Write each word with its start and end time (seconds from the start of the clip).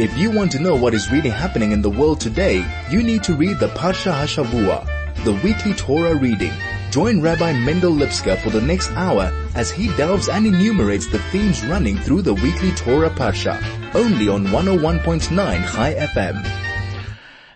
If 0.00 0.16
you 0.16 0.30
want 0.30 0.50
to 0.52 0.58
know 0.58 0.74
what 0.74 0.94
is 0.94 1.12
really 1.12 1.28
happening 1.28 1.72
in 1.72 1.82
the 1.82 1.90
world 1.90 2.22
today, 2.22 2.64
you 2.88 3.02
need 3.02 3.22
to 3.24 3.34
read 3.34 3.58
the 3.58 3.68
Parsha 3.68 4.10
Hashavua, 4.10 5.24
the 5.24 5.34
weekly 5.44 5.74
Torah 5.74 6.14
reading. 6.14 6.54
Join 6.90 7.20
Rabbi 7.20 7.52
Mendel 7.52 7.92
Lipska 7.92 8.40
for 8.40 8.48
the 8.48 8.62
next 8.62 8.90
hour 8.92 9.30
as 9.54 9.70
he 9.70 9.94
delves 9.98 10.30
and 10.30 10.46
enumerates 10.46 11.06
the 11.06 11.18
themes 11.30 11.62
running 11.66 11.98
through 11.98 12.22
the 12.22 12.32
weekly 12.32 12.72
Torah 12.72 13.10
Parsha, 13.10 13.62
only 13.94 14.26
on 14.26 14.46
101.9 14.46 15.60
High 15.60 15.94
FM. 15.94 16.46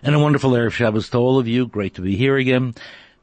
And 0.03 0.13
a 0.13 0.19
wonderful 0.19 0.51
Erev 0.51 0.71
Shabbos 0.71 1.09
to 1.09 1.17
all 1.17 1.39
of 1.39 1.47
you. 1.47 1.65
Great 1.65 1.95
to 1.95 2.01
be 2.01 2.15
here 2.15 2.37
again. 2.37 2.75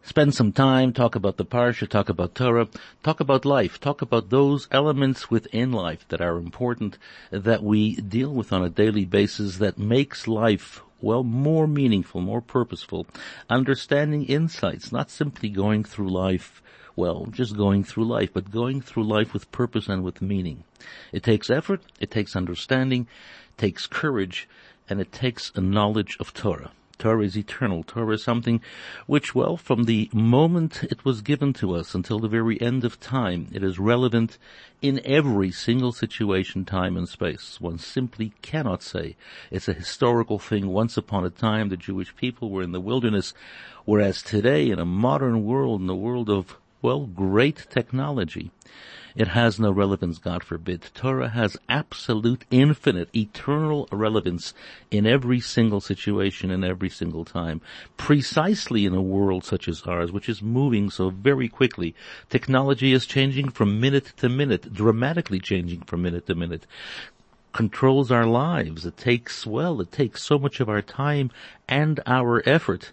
Spend 0.04 0.34
some 0.34 0.50
time, 0.50 0.92
talk 0.92 1.14
about 1.14 1.36
the 1.36 1.44
Parsha, 1.44 1.88
talk 1.88 2.08
about 2.08 2.34
Torah, 2.34 2.68
talk 3.04 3.20
about 3.20 3.44
life, 3.44 3.78
talk 3.78 4.02
about 4.02 4.30
those 4.30 4.66
elements 4.72 5.30
within 5.30 5.70
life 5.70 6.04
that 6.08 6.20
are 6.20 6.38
important, 6.38 6.98
that 7.30 7.62
we 7.62 7.94
deal 7.94 8.34
with 8.34 8.52
on 8.52 8.64
a 8.64 8.68
daily 8.68 9.04
basis 9.04 9.58
that 9.58 9.78
makes 9.78 10.26
life 10.26 10.82
well, 11.00 11.22
more 11.22 11.66
meaningful, 11.68 12.20
more 12.20 12.40
purposeful, 12.40 13.06
understanding 13.48 14.24
insights, 14.24 14.90
not 14.90 15.10
simply 15.10 15.48
going 15.48 15.84
through 15.84 16.10
life, 16.10 16.62
well, 16.96 17.26
just 17.26 17.56
going 17.56 17.84
through 17.84 18.04
life, 18.04 18.30
but 18.32 18.50
going 18.50 18.80
through 18.80 19.04
life 19.04 19.32
with 19.32 19.50
purpose 19.52 19.88
and 19.88 20.02
with 20.02 20.20
meaning. 20.20 20.64
It 21.12 21.22
takes 21.22 21.48
effort, 21.48 21.80
it 22.00 22.10
takes 22.10 22.36
understanding, 22.36 23.06
takes 23.56 23.86
courage, 23.86 24.48
and 24.88 25.00
it 25.00 25.12
takes 25.12 25.52
a 25.54 25.60
knowledge 25.60 26.16
of 26.18 26.34
Torah. 26.34 26.72
Torah 27.02 27.24
is 27.24 27.36
eternal. 27.36 27.82
Torah 27.82 28.14
is 28.14 28.22
something 28.22 28.60
which, 29.08 29.34
well, 29.34 29.56
from 29.56 29.84
the 29.84 30.08
moment 30.12 30.84
it 30.84 31.04
was 31.04 31.20
given 31.20 31.52
to 31.54 31.74
us 31.74 31.96
until 31.96 32.20
the 32.20 32.28
very 32.28 32.60
end 32.60 32.84
of 32.84 33.00
time, 33.00 33.48
it 33.52 33.64
is 33.64 33.76
relevant 33.76 34.38
in 34.80 35.00
every 35.04 35.50
single 35.50 35.90
situation, 35.90 36.64
time 36.64 36.96
and 36.96 37.08
space. 37.08 37.60
One 37.60 37.78
simply 37.78 38.34
cannot 38.40 38.84
say 38.84 39.16
it's 39.50 39.66
a 39.66 39.72
historical 39.72 40.38
thing. 40.38 40.68
Once 40.68 40.96
upon 40.96 41.24
a 41.24 41.30
time, 41.30 41.70
the 41.70 41.76
Jewish 41.76 42.14
people 42.14 42.50
were 42.50 42.62
in 42.62 42.70
the 42.70 42.80
wilderness, 42.80 43.34
whereas 43.84 44.22
today, 44.22 44.70
in 44.70 44.78
a 44.78 44.84
modern 44.84 45.44
world, 45.44 45.80
in 45.80 45.88
the 45.88 45.96
world 45.96 46.30
of, 46.30 46.56
well, 46.82 47.06
great 47.06 47.66
technology, 47.68 48.52
it 49.14 49.28
has 49.28 49.60
no 49.60 49.70
relevance, 49.70 50.18
God 50.18 50.42
forbid. 50.42 50.90
Torah 50.94 51.30
has 51.30 51.56
absolute, 51.68 52.44
infinite, 52.50 53.14
eternal 53.14 53.88
relevance 53.92 54.54
in 54.90 55.06
every 55.06 55.40
single 55.40 55.80
situation, 55.80 56.50
in 56.50 56.64
every 56.64 56.88
single 56.88 57.24
time. 57.24 57.60
Precisely 57.96 58.86
in 58.86 58.94
a 58.94 59.02
world 59.02 59.44
such 59.44 59.68
as 59.68 59.82
ours, 59.82 60.12
which 60.12 60.28
is 60.28 60.42
moving 60.42 60.90
so 60.90 61.10
very 61.10 61.48
quickly. 61.48 61.94
Technology 62.30 62.92
is 62.92 63.06
changing 63.06 63.50
from 63.50 63.80
minute 63.80 64.12
to 64.18 64.28
minute, 64.28 64.72
dramatically 64.72 65.40
changing 65.40 65.82
from 65.82 66.02
minute 66.02 66.26
to 66.26 66.34
minute 66.34 66.66
controls 67.52 68.10
our 68.10 68.24
lives. 68.24 68.86
It 68.86 68.96
takes, 68.96 69.46
well, 69.46 69.80
it 69.82 69.92
takes 69.92 70.22
so 70.22 70.38
much 70.38 70.58
of 70.60 70.70
our 70.70 70.80
time 70.80 71.30
and 71.68 72.00
our 72.06 72.42
effort 72.48 72.92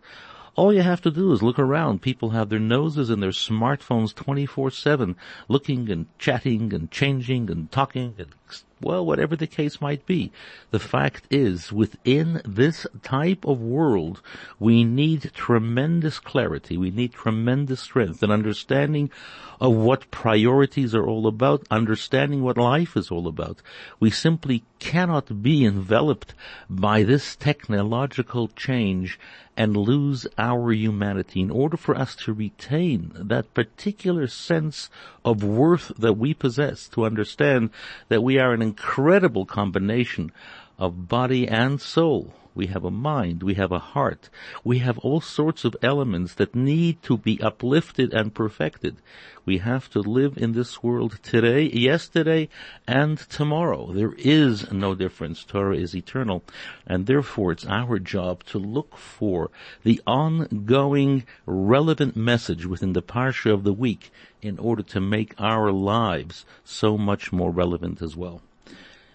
all 0.60 0.74
you 0.74 0.82
have 0.82 1.02
to 1.02 1.10
do 1.10 1.32
is 1.32 1.42
look 1.42 1.58
around. 1.58 2.02
People 2.02 2.32
have 2.32 2.50
their 2.50 2.60
noses 2.60 3.10
in 3.10 3.22
their 3.22 3.30
smartphones 3.30 4.14
24-7, 4.14 5.16
looking 5.48 5.90
and 5.90 6.06
chatting 6.20 6.74
and 6.74 6.92
changing 6.92 7.50
and 7.50 7.72
talking 7.72 8.14
and 8.18 8.34
well, 8.82 9.06
whatever 9.06 9.36
the 9.36 9.48
case 9.48 9.80
might 9.80 10.06
be. 10.06 10.32
The 10.72 10.80
fact 10.80 11.24
is, 11.30 11.72
within 11.72 12.42
this 12.46 12.88
type 13.04 13.46
of 13.46 13.62
world, 13.62 14.22
we 14.58 14.84
need 14.84 15.32
tremendous 15.34 16.20
clarity. 16.20 16.78
We 16.78 16.92
need 16.92 17.14
tremendous 17.14 17.82
strength 17.82 18.24
and 18.24 18.32
understanding 18.32 19.12
of 19.60 19.74
what 19.76 20.12
priorities 20.12 20.96
are 20.96 21.06
all 21.06 21.28
about, 21.28 21.68
understanding 21.70 22.42
what 22.42 22.58
life 22.58 22.96
is 22.96 23.12
all 23.12 23.28
about. 23.28 23.62
We 24.00 24.12
simply 24.12 24.64
cannot 24.80 25.44
be 25.44 25.66
enveloped 25.66 26.34
by 26.70 27.04
this 27.04 27.36
technological 27.36 28.48
change 28.50 29.20
and 29.56 29.76
lose 29.76 30.26
our 30.38 30.72
humanity. 30.72 31.42
In 31.42 31.52
order 31.52 31.78
for 31.78 31.96
us 31.96 32.16
to 32.16 32.34
retain 32.34 33.12
that 33.16 33.54
particular 33.54 34.28
sense 34.28 34.90
of 35.26 35.44
worth 35.44 35.92
that 35.98 36.14
we 36.14 36.34
possess, 36.34 36.88
to 36.90 37.06
understand 37.06 37.70
that 38.08 38.24
we 38.24 38.40
are 38.40 38.54
an 38.54 38.62
incredible 38.62 39.46
combination 39.46 40.32
of 40.80 41.08
body 41.08 41.48
and 41.48 41.80
soul 41.80 42.34
we 42.60 42.68
have 42.68 42.84
a 42.84 42.92
mind, 42.92 43.42
we 43.42 43.54
have 43.54 43.72
a 43.72 43.80
heart, 43.80 44.30
we 44.66 44.80
have 44.80 44.98
all 44.98 45.22
sorts 45.22 45.64
of 45.64 45.78
elements 45.82 46.34
that 46.34 46.54
need 46.54 47.02
to 47.04 47.18
be 47.18 47.42
uplifted 47.42 48.12
and 48.14 48.34
perfected. 48.34 48.98
We 49.46 49.60
have 49.60 49.90
to 49.92 50.02
live 50.02 50.38
in 50.38 50.52
this 50.52 50.84
world 50.84 51.20
today, 51.24 51.70
yesterday, 51.70 52.50
and 52.86 53.18
tomorrow. 53.18 53.94
There 53.94 54.14
is 54.18 54.72
no 54.74 54.94
difference. 54.94 55.46
Torah 55.46 55.78
is 55.78 55.96
eternal, 55.96 56.44
and 56.86 57.06
therefore 57.06 57.54
it's 57.54 57.66
our 57.66 57.98
job 57.98 58.44
to 58.46 58.58
look 58.58 58.98
for 58.98 59.52
the 59.84 60.02
ongoing 60.06 61.24
relevant 61.46 62.18
message 62.18 62.66
within 62.66 62.92
the 62.92 63.02
parsha 63.02 63.54
of 63.54 63.64
the 63.64 63.74
week 63.74 64.12
in 64.42 64.60
order 64.60 64.84
to 64.84 65.00
make 65.00 65.34
our 65.40 65.72
lives 65.72 66.46
so 66.66 66.98
much 66.98 67.32
more 67.32 67.52
relevant 67.52 68.02
as 68.02 68.18
well. 68.18 68.42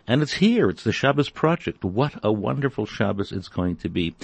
And 0.07 0.21
it's 0.21 0.35
here. 0.35 0.69
It's 0.69 0.85
the 0.85 0.93
Shabbos 0.93 1.31
Project. 1.31 1.83
What 1.83 2.15
a 2.23 2.31
wonderful 2.31 2.85
Shabbos 2.85 3.33
it's 3.33 3.49
going 3.49 3.77
to 3.77 3.89
be. 3.89 4.15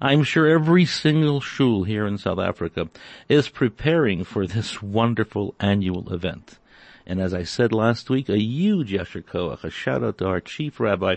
I'm 0.00 0.22
sure 0.22 0.46
every 0.46 0.84
single 0.84 1.40
shul 1.40 1.84
here 1.84 2.06
in 2.06 2.18
South 2.18 2.38
Africa 2.38 2.88
is 3.28 3.48
preparing 3.48 4.24
for 4.24 4.46
this 4.46 4.82
wonderful 4.82 5.54
annual 5.58 6.12
event. 6.12 6.58
And 7.06 7.20
as 7.20 7.32
I 7.32 7.44
said 7.44 7.72
last 7.72 8.10
week, 8.10 8.28
a 8.28 8.38
huge 8.38 8.92
Yasher 8.92 9.24
Koach, 9.24 9.64
a 9.64 9.70
shout 9.70 10.04
out 10.04 10.18
to 10.18 10.26
our 10.26 10.40
chief 10.40 10.78
rabbi, 10.78 11.16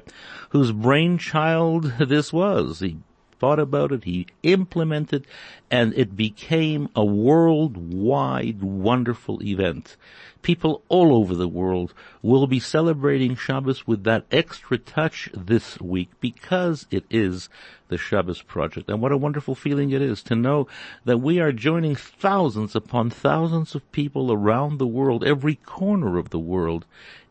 whose 0.50 0.72
brainchild 0.72 1.94
this 2.00 2.32
was. 2.32 2.80
He 2.80 2.98
thought 3.44 3.60
about 3.60 3.92
it, 3.92 4.06
he 4.06 4.26
implemented, 4.42 5.28
and 5.70 5.94
it 5.96 6.16
became 6.16 6.88
a 6.96 7.04
worldwide 7.04 8.64
wonderful 8.64 9.44
event. 9.44 9.98
People 10.42 10.82
all 10.88 11.14
over 11.14 11.36
the 11.36 11.50
world 11.50 11.94
will 12.22 12.48
be 12.48 12.62
celebrating 12.62 13.36
Shabbos 13.36 13.86
with 13.86 14.06
that 14.06 14.26
extra 14.32 14.78
touch 14.78 15.30
this 15.34 15.78
week 15.82 16.10
because 16.22 16.88
it 16.90 17.04
is 17.10 17.50
the 17.90 17.98
Shabbos 17.98 18.42
Project. 18.42 18.90
And 18.90 19.02
what 19.02 19.12
a 19.12 19.18
wonderful 19.18 19.56
feeling 19.56 19.92
it 19.92 20.02
is 20.02 20.24
to 20.24 20.36
know 20.38 20.70
that 21.04 21.18
we 21.18 21.42
are 21.42 21.52
joining 21.52 21.98
thousands 21.98 22.78
upon 22.78 23.10
thousands 23.10 23.76
of 23.76 23.92
people 23.92 24.32
around 24.32 24.78
the 24.78 24.88
world, 24.88 25.22
every 25.26 25.56
corner 25.56 26.18
of 26.18 26.30
the 26.30 26.40
world, 26.40 26.86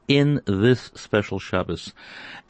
in 0.09 0.43
this 0.45 0.91
special 0.95 1.39
Shabbos. 1.39 1.95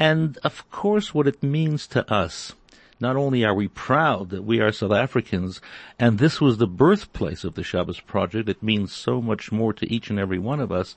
And 0.01 0.37
of 0.43 0.69
course 0.73 1.15
what 1.15 1.29
it 1.29 1.45
means 1.45 1.87
to 1.89 2.13
us 2.13 2.55
not 3.03 3.17
only 3.17 3.45
are 3.45 3.55
we 3.55 3.67
proud 3.67 4.31
that 4.31 4.45
we 4.45 4.61
are 4.61 4.71
South 4.71 4.93
Africans 4.93 5.61
and 5.99 6.19
this 6.19 6.41
was 6.41 6.57
the 6.57 6.69
birthplace 6.69 7.43
of 7.43 7.55
the 7.55 7.65
Shabbos 7.65 7.99
Project, 7.99 8.49
it 8.49 8.63
means 8.63 8.93
so 8.93 9.21
much 9.21 9.51
more 9.51 9.73
to 9.73 9.93
each 9.93 10.09
and 10.09 10.21
every 10.21 10.39
one 10.39 10.61
of 10.61 10.71
us, 10.71 10.95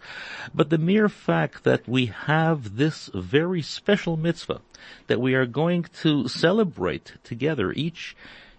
but 0.54 0.70
the 0.70 0.78
mere 0.78 1.10
fact 1.10 1.64
that 1.64 1.88
we 1.88 2.06
have 2.06 2.78
this 2.78 3.10
very 3.16 3.64
special 3.64 4.18
mitzvah 4.18 4.62
that 5.08 5.20
we 5.20 5.34
are 5.34 5.48
going 5.48 5.88
to 6.02 6.28
celebrate 6.28 7.14
together 7.24 7.74
each 7.74 8.16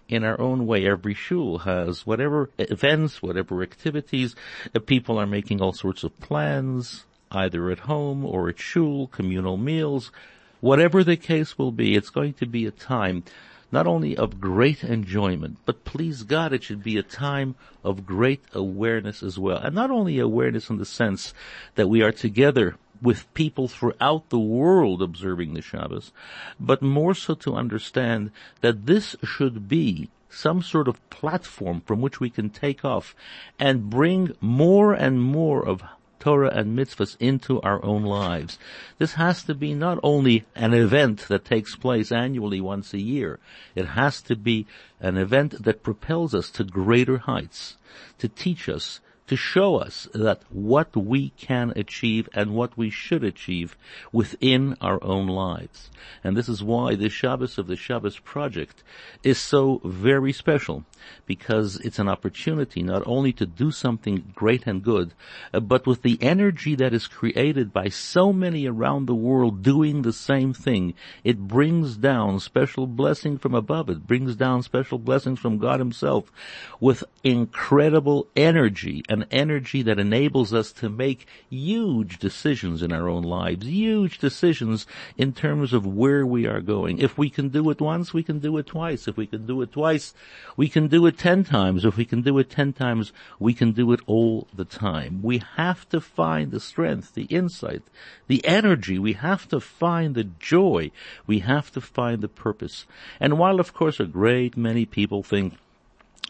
in 0.09 0.25
our 0.25 0.39
own 0.39 0.67
way. 0.67 0.85
Every 0.85 1.13
shul 1.13 1.59
has 1.59 2.05
whatever 2.05 2.49
events, 2.57 3.21
whatever 3.21 3.63
activities. 3.63 4.35
Uh, 4.75 4.79
people 4.79 5.17
are 5.17 5.25
making 5.25 5.61
all 5.61 5.73
sorts 5.73 6.03
of 6.03 6.19
plans, 6.19 7.05
either 7.31 7.69
at 7.71 7.79
home 7.79 8.25
or 8.25 8.49
at 8.49 8.59
shul, 8.59 9.07
communal 9.07 9.57
meals, 9.57 10.11
Whatever 10.59 11.03
the 11.03 11.17
case 11.17 11.57
will 11.57 11.71
be, 11.71 11.95
it's 11.95 12.09
going 12.09 12.33
to 12.33 12.45
be 12.45 12.65
a 12.65 12.71
time 12.71 13.23
not 13.71 13.85
only 13.85 14.15
of 14.15 14.39
great 14.39 14.83
enjoyment, 14.83 15.57
but 15.65 15.83
please 15.83 16.23
God, 16.23 16.53
it 16.53 16.63
should 16.63 16.81
be 16.81 16.97
a 16.97 17.03
time 17.03 17.55
of 17.83 18.05
great 18.05 18.41
awareness 18.53 19.21
as 19.21 19.37
well. 19.37 19.57
And 19.57 19.75
not 19.75 19.91
only 19.91 20.19
awareness 20.19 20.69
in 20.69 20.77
the 20.77 20.85
sense 20.85 21.33
that 21.75 21.89
we 21.89 22.01
are 22.01 22.13
together 22.13 22.77
with 23.01 23.31
people 23.33 23.67
throughout 23.67 24.29
the 24.29 24.39
world 24.39 25.01
observing 25.01 25.53
the 25.53 25.61
Shabbos, 25.61 26.11
but 26.59 26.81
more 26.81 27.13
so 27.13 27.35
to 27.35 27.55
understand 27.55 28.31
that 28.61 28.85
this 28.85 29.15
should 29.23 29.67
be 29.67 30.09
some 30.29 30.61
sort 30.61 30.87
of 30.87 31.09
platform 31.09 31.81
from 31.81 32.01
which 32.01 32.19
we 32.19 32.29
can 32.29 32.49
take 32.49 32.83
off 32.83 33.15
and 33.59 33.89
bring 33.89 34.35
more 34.41 34.93
and 34.93 35.21
more 35.21 35.65
of 35.65 35.83
Torah 36.19 36.51
and 36.53 36.77
mitzvahs 36.77 37.15
into 37.19 37.61
our 37.61 37.83
own 37.83 38.03
lives. 38.03 38.57
This 38.97 39.13
has 39.13 39.43
to 39.43 39.53
be 39.53 39.73
not 39.73 39.99
only 40.03 40.45
an 40.55 40.73
event 40.73 41.27
that 41.27 41.45
takes 41.45 41.75
place 41.75 42.11
annually 42.11 42.59
once 42.61 42.93
a 42.93 43.01
year, 43.01 43.39
it 43.75 43.85
has 43.85 44.21
to 44.23 44.35
be 44.35 44.65
an 44.99 45.17
event 45.17 45.63
that 45.63 45.83
propels 45.83 46.33
us 46.33 46.49
to 46.51 46.63
greater 46.63 47.19
heights, 47.19 47.77
to 48.17 48.27
teach 48.27 48.67
us 48.67 48.99
to 49.27 49.35
show 49.35 49.75
us 49.75 50.07
that 50.13 50.41
what 50.49 50.95
we 50.95 51.29
can 51.31 51.73
achieve 51.75 52.29
and 52.33 52.55
what 52.55 52.77
we 52.77 52.89
should 52.89 53.23
achieve 53.23 53.77
within 54.11 54.75
our 54.81 55.03
own 55.03 55.27
lives. 55.27 55.89
And 56.23 56.35
this 56.35 56.49
is 56.49 56.63
why 56.63 56.95
the 56.95 57.09
Shabbos 57.09 57.57
of 57.57 57.67
the 57.67 57.75
Shabbos 57.75 58.19
project 58.19 58.83
is 59.23 59.37
so 59.37 59.81
very 59.83 60.31
special 60.31 60.85
because 61.25 61.77
it's 61.77 61.99
an 61.99 62.09
opportunity 62.09 62.81
not 62.81 63.03
only 63.05 63.31
to 63.33 63.45
do 63.45 63.71
something 63.71 64.31
great 64.35 64.65
and 64.65 64.83
good, 64.83 65.13
uh, 65.53 65.59
but 65.59 65.85
with 65.85 66.01
the 66.01 66.17
energy 66.21 66.75
that 66.75 66.93
is 66.93 67.07
created 67.07 67.71
by 67.71 67.89
so 67.89 68.33
many 68.33 68.67
around 68.67 69.05
the 69.05 69.15
world 69.15 69.61
doing 69.63 70.01
the 70.01 70.13
same 70.13 70.53
thing, 70.53 70.93
it 71.23 71.47
brings 71.47 71.97
down 71.97 72.39
special 72.39 72.87
blessing 72.87 73.37
from 73.37 73.53
above. 73.53 73.89
It 73.89 74.07
brings 74.07 74.35
down 74.35 74.63
special 74.63 74.97
blessings 74.97 75.39
from 75.39 75.57
God 75.57 75.79
himself 75.79 76.31
with 76.79 77.03
incredible 77.23 78.27
energy 78.35 79.03
and 79.09 79.16
an 79.17 79.25
energy 79.31 79.81
that 79.81 79.99
enables 79.99 80.53
us 80.53 80.71
to 80.73 80.89
make 80.89 81.27
huge 81.49 82.19
decisions 82.19 82.81
in 82.81 82.91
our 82.91 83.07
own 83.07 83.23
lives, 83.23 83.65
huge 83.65 84.19
decisions 84.19 84.85
in 85.17 85.33
terms 85.33 85.73
of 85.73 85.85
where 85.85 86.25
we 86.25 86.45
are 86.45 86.61
going. 86.61 86.99
If 86.99 87.17
we 87.17 87.29
can 87.29 87.49
do 87.49 87.69
it 87.69 87.81
once, 87.81 88.13
we 88.13 88.23
can 88.23 88.39
do 88.39 88.57
it 88.57 88.67
twice. 88.67 89.07
If 89.07 89.17
we 89.17 89.27
can 89.27 89.45
do 89.45 89.61
it 89.61 89.71
twice, 89.71 90.13
we 90.55 90.69
can 90.69 90.87
do 90.87 91.05
it 91.07 91.17
ten 91.17 91.43
times. 91.43 91.85
If 91.85 91.97
we 91.97 92.05
can 92.05 92.21
do 92.21 92.37
it 92.37 92.49
ten 92.49 92.73
times, 92.73 93.11
we 93.39 93.53
can 93.53 93.71
do 93.71 93.91
it 93.91 94.01
all 94.05 94.47
the 94.53 94.65
time. 94.65 95.21
We 95.23 95.41
have 95.55 95.87
to 95.89 95.99
find 95.99 96.51
the 96.51 96.59
strength, 96.59 97.13
the 97.13 97.25
insight, 97.25 97.83
the 98.27 98.45
energy. 98.45 98.99
We 98.99 99.13
have 99.13 99.47
to 99.49 99.59
find 99.59 100.15
the 100.15 100.25
joy. 100.39 100.91
We 101.25 101.39
have 101.39 101.71
to 101.71 101.81
find 101.81 102.21
the 102.21 102.27
purpose. 102.27 102.85
And 103.19 103.39
while 103.39 103.59
of 103.59 103.73
course 103.73 103.99
a 103.99 104.05
great 104.05 104.55
many 104.55 104.85
people 104.85 105.23
think, 105.23 105.55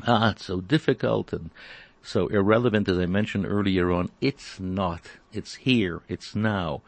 ah, 0.05 0.31
it's 0.31 0.45
so 0.45 0.61
difficult 0.61 1.33
and 1.33 1.49
so 2.07 2.27
irrelevant 2.27 2.87
as 2.87 2.97
I 2.97 3.05
mentioned 3.05 3.45
earlier 3.45 3.91
on, 3.91 4.09
it's 4.21 4.61
not. 4.61 5.01
It's 5.33 5.55
here. 5.55 6.01
It's 6.07 6.35
now. 6.35 6.81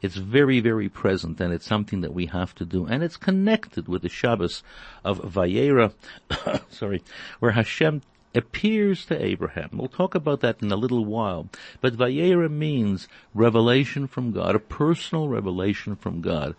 It's 0.00 0.14
very, 0.14 0.60
very 0.60 0.88
present 0.88 1.40
and 1.40 1.52
it's 1.52 1.66
something 1.66 2.02
that 2.02 2.14
we 2.14 2.26
have 2.26 2.54
to 2.54 2.64
do. 2.64 2.86
And 2.86 3.02
it's 3.02 3.16
connected 3.16 3.88
with 3.88 4.02
the 4.02 4.08
Shabbos 4.08 4.62
of 5.04 5.18
Vayera, 5.18 5.92
sorry, 6.70 7.02
where 7.40 7.50
Hashem 7.50 8.02
appears 8.32 9.04
to 9.06 9.20
Abraham. 9.20 9.70
We'll 9.72 9.88
talk 9.88 10.14
about 10.14 10.40
that 10.40 10.62
in 10.62 10.70
a 10.70 10.76
little 10.76 11.04
while. 11.04 11.48
But 11.80 11.96
Vayera 11.96 12.48
means 12.48 13.08
revelation 13.34 14.06
from 14.06 14.30
God, 14.30 14.54
a 14.54 14.60
personal 14.60 15.28
revelation 15.28 15.96
from 15.96 16.20
God. 16.20 16.54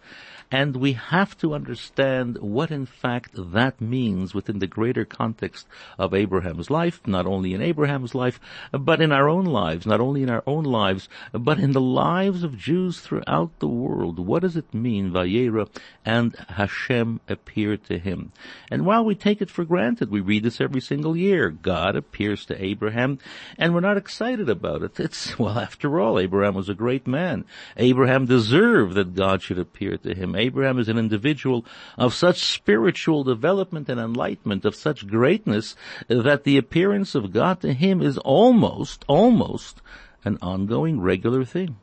And 0.51 0.75
we 0.75 0.94
have 0.94 1.38
to 1.38 1.53
understand 1.53 2.38
what 2.39 2.71
in 2.71 2.86
fact 2.86 3.31
that 3.36 3.80
means 3.80 4.33
within 4.33 4.59
the 4.59 4.68
greater 4.68 5.06
context 5.06 5.65
of 5.98 6.13
Abraham's 6.13 6.69
life, 6.69 7.00
not 7.07 7.25
only 7.25 7.53
in 7.53 7.62
Abraham's 7.62 8.13
life, 8.13 8.38
but 8.74 9.00
in 9.00 9.13
our 9.13 9.30
own 9.30 9.45
lives, 9.45 9.86
not 9.86 10.01
only 10.01 10.24
in 10.24 10.30
our 10.30 10.44
own 10.45 10.65
lives, 10.65 11.07
but 11.31 11.57
in 11.57 11.71
the 11.71 11.80
lives 11.80 12.44
of 12.44 12.57
Jews 12.57 13.00
throughout 13.00 13.57
the 13.59 13.68
world. 13.68 14.19
What 14.19 14.42
does 14.42 14.57
it 14.57 14.74
mean, 14.74 15.12
Vayera, 15.12 15.69
and 16.03 16.36
Hashem 16.50 17.21
appeared 17.30 17.86
to 17.86 17.97
him? 17.97 18.33
And 18.69 18.86
while 18.86 19.06
we 19.06 19.15
take 19.15 19.42
it 19.42 19.50
for 19.50 19.63
granted, 19.63 20.12
we 20.12 20.19
read 20.19 20.44
this 20.44 20.59
every 20.59 20.81
single 20.81 21.15
year, 21.15 21.50
God 21.50 21.95
appears 21.95 22.45
to 22.47 22.62
Abraham, 22.62 23.19
and 23.57 23.74
we're 23.74 23.80
not 23.80 23.97
excited 23.97 24.50
about 24.50 24.83
it. 24.83 25.00
It's, 25.00 25.39
well, 25.39 25.57
after 25.57 25.97
all, 26.00 26.19
Abraham 26.19 26.56
was 26.56 26.68
a 26.68 26.74
great 26.74 27.07
man. 27.07 27.45
Abraham 27.77 28.25
deserved 28.25 28.95
that 28.95 29.15
God 29.15 29.42
should 29.42 29.59
appear 29.59 29.97
to 29.97 30.13
him. 30.13 30.36
Abraham 30.41 30.79
is 30.79 30.89
an 30.89 30.97
individual 30.97 31.65
of 31.97 32.13
such 32.13 32.39
spiritual 32.39 33.23
development 33.23 33.88
and 33.89 33.99
enlightenment, 33.99 34.65
of 34.65 34.75
such 34.75 35.07
greatness, 35.07 35.75
that 36.07 36.43
the 36.43 36.57
appearance 36.57 37.15
of 37.15 37.31
God 37.31 37.61
to 37.61 37.73
him 37.73 38.01
is 38.01 38.17
almost, 38.17 39.05
almost 39.07 39.81
an 40.25 40.38
ongoing 40.41 40.99
regular 40.99 41.45
thing. 41.45 41.77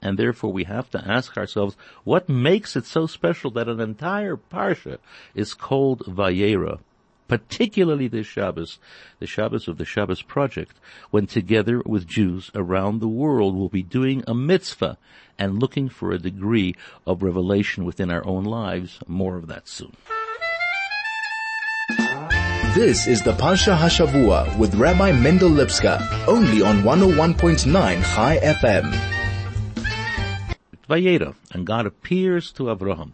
And 0.00 0.18
therefore 0.18 0.52
we 0.52 0.64
have 0.64 0.90
to 0.90 1.04
ask 1.04 1.36
ourselves, 1.36 1.76
what 2.04 2.28
makes 2.28 2.76
it 2.76 2.86
so 2.86 3.06
special 3.06 3.50
that 3.52 3.68
an 3.68 3.80
entire 3.80 4.36
parsha 4.36 4.98
is 5.34 5.54
called 5.54 6.00
Vayera? 6.06 6.78
Particularly 7.28 8.08
this 8.08 8.26
Shabbos, 8.26 8.78
the 9.20 9.26
Shabbos 9.26 9.68
of 9.68 9.78
the 9.78 9.84
Shabbos 9.84 10.22
Project, 10.22 10.76
when 11.10 11.26
together 11.26 11.82
with 11.84 12.06
Jews 12.06 12.50
around 12.54 13.00
the 13.00 13.08
world 13.08 13.54
we'll 13.54 13.68
be 13.68 13.82
doing 13.82 14.24
a 14.26 14.34
mitzvah 14.34 14.98
and 15.38 15.60
looking 15.60 15.88
for 15.88 16.10
a 16.10 16.18
degree 16.18 16.74
of 17.06 17.22
revelation 17.22 17.84
within 17.84 18.10
our 18.10 18.26
own 18.26 18.44
lives. 18.44 18.98
More 19.06 19.36
of 19.36 19.46
that 19.46 19.68
soon. 19.68 19.92
This 22.74 23.06
is 23.06 23.22
the 23.22 23.32
Parsha 23.32 23.76
Hashavua 23.76 24.58
with 24.58 24.74
Rabbi 24.74 25.12
Mendel 25.12 25.50
Lipska, 25.50 26.26
only 26.28 26.62
on 26.62 26.82
101.9 26.82 28.00
High 28.02 28.38
FM. 28.38 28.92
Vayera, 30.88 31.34
and 31.52 31.66
God 31.66 31.86
appears 31.86 32.52
to 32.52 32.64
Avraham. 32.64 33.12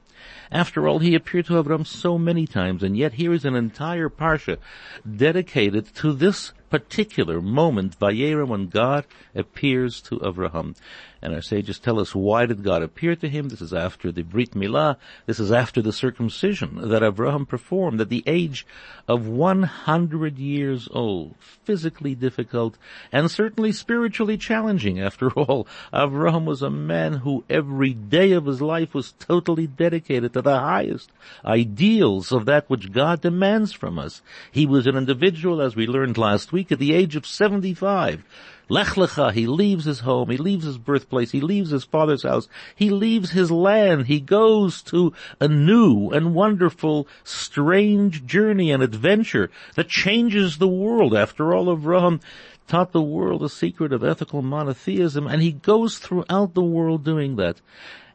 After 0.54 0.86
all, 0.86 1.00
he 1.00 1.16
appeared 1.16 1.46
to 1.46 1.60
Avram 1.60 1.84
so 1.84 2.16
many 2.16 2.46
times, 2.46 2.84
and 2.84 2.96
yet 2.96 3.14
here 3.14 3.32
is 3.32 3.44
an 3.44 3.56
entire 3.56 4.08
parsha 4.08 4.58
dedicated 5.04 5.92
to 5.96 6.12
this 6.12 6.52
particular 6.70 7.40
moment, 7.40 7.98
Vayera, 7.98 8.46
when 8.46 8.68
God 8.68 9.04
appears 9.34 10.00
to 10.02 10.20
Avraham. 10.20 10.76
And 11.24 11.34
our 11.34 11.40
sages 11.40 11.78
tell 11.78 11.98
us 11.98 12.14
why 12.14 12.44
did 12.44 12.62
God 12.62 12.82
appear 12.82 13.16
to 13.16 13.30
him? 13.30 13.48
This 13.48 13.62
is 13.62 13.72
after 13.72 14.12
the 14.12 14.22
Brit 14.22 14.50
Milah. 14.50 14.98
This 15.24 15.40
is 15.40 15.50
after 15.50 15.80
the 15.80 15.90
circumcision 15.90 16.90
that 16.90 17.02
Abraham 17.02 17.46
performed 17.46 17.98
at 18.02 18.10
the 18.10 18.22
age 18.26 18.66
of 19.08 19.26
100 19.26 20.38
years 20.38 20.86
old. 20.92 21.34
Physically 21.64 22.14
difficult 22.14 22.76
and 23.10 23.30
certainly 23.30 23.72
spiritually 23.72 24.36
challenging. 24.36 25.00
After 25.00 25.30
all, 25.32 25.66
Avraham 25.94 26.44
was 26.44 26.60
a 26.60 26.68
man 26.68 27.14
who 27.14 27.42
every 27.48 27.94
day 27.94 28.32
of 28.32 28.44
his 28.44 28.60
life 28.60 28.92
was 28.92 29.12
totally 29.12 29.66
dedicated 29.66 30.34
to 30.34 30.42
the 30.42 30.60
highest 30.60 31.10
ideals 31.42 32.32
of 32.32 32.44
that 32.44 32.68
which 32.68 32.92
God 32.92 33.22
demands 33.22 33.72
from 33.72 33.98
us. 33.98 34.20
He 34.52 34.66
was 34.66 34.86
an 34.86 34.94
individual, 34.94 35.62
as 35.62 35.74
we 35.74 35.86
learned 35.86 36.18
last 36.18 36.52
week, 36.52 36.70
at 36.70 36.78
the 36.78 36.92
age 36.92 37.16
of 37.16 37.26
75 37.26 38.22
Lech 38.68 38.94
Lecha, 38.96 39.32
he 39.32 39.46
leaves 39.46 39.84
his 39.84 40.00
home, 40.00 40.30
he 40.30 40.38
leaves 40.38 40.64
his 40.64 40.78
birthplace, 40.78 41.32
he 41.32 41.40
leaves 41.40 41.70
his 41.70 41.84
father's 41.84 42.22
house, 42.22 42.48
he 42.74 42.88
leaves 42.88 43.32
his 43.32 43.50
land, 43.50 44.06
he 44.06 44.20
goes 44.20 44.80
to 44.82 45.12
a 45.38 45.48
new 45.48 46.08
and 46.10 46.34
wonderful, 46.34 47.06
strange 47.24 48.24
journey 48.24 48.70
and 48.70 48.82
adventure 48.82 49.50
that 49.74 49.88
changes 49.88 50.56
the 50.56 50.68
world. 50.68 51.14
After 51.14 51.52
all, 51.52 51.66
Avraham 51.66 52.20
taught 52.66 52.92
the 52.92 53.02
world 53.02 53.42
the 53.42 53.50
secret 53.50 53.92
of 53.92 54.02
ethical 54.02 54.40
monotheism, 54.40 55.26
and 55.26 55.42
he 55.42 55.52
goes 55.52 55.98
throughout 55.98 56.54
the 56.54 56.62
world 56.62 57.04
doing 57.04 57.36
that. 57.36 57.60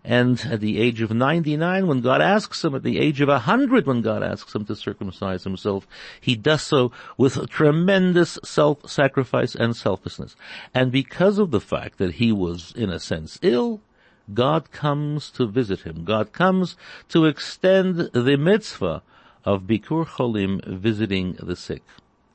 And 0.10 0.44
at 0.50 0.60
the 0.60 0.82
age 0.82 1.02
of 1.02 1.12
99, 1.12 1.86
when 1.86 2.02
God 2.02 2.20
asks 2.20 2.66
him, 2.66 2.74
at 2.74 2.82
the 2.82 2.98
age 2.98 3.22
of 3.22 3.28
100, 3.28 3.86
when 3.86 4.02
God 4.02 4.24
asks 4.24 4.56
him 4.56 4.66
to 4.66 4.76
circumcise 4.76 5.44
himself, 5.44 5.86
he 6.20 6.36
does 6.36 6.64
so 6.64 6.92
with 7.16 7.48
tremendous 7.48 8.40
self-sacrifice 8.44 9.54
and 9.54 9.76
selflessness. 9.76 10.36
And 10.74 10.92
because 10.92 11.38
of 11.38 11.52
the 11.52 11.62
fact 11.62 12.00
that 12.00 12.16
he 12.16 12.32
was, 12.32 12.74
in 12.76 12.90
a 12.90 13.00
sense, 13.00 13.38
ill, 13.44 13.82
God 14.34 14.72
comes 14.72 15.30
to 15.32 15.46
visit 15.46 15.82
him. 15.82 16.06
God 16.06 16.34
comes 16.34 16.76
to 17.10 17.26
extend 17.26 18.10
the 18.12 18.36
mitzvah 18.36 19.04
of 19.46 19.68
Bikur 19.68 20.08
Cholim, 20.08 20.66
visiting 20.66 21.34
the 21.34 21.56
sick. 21.56 21.84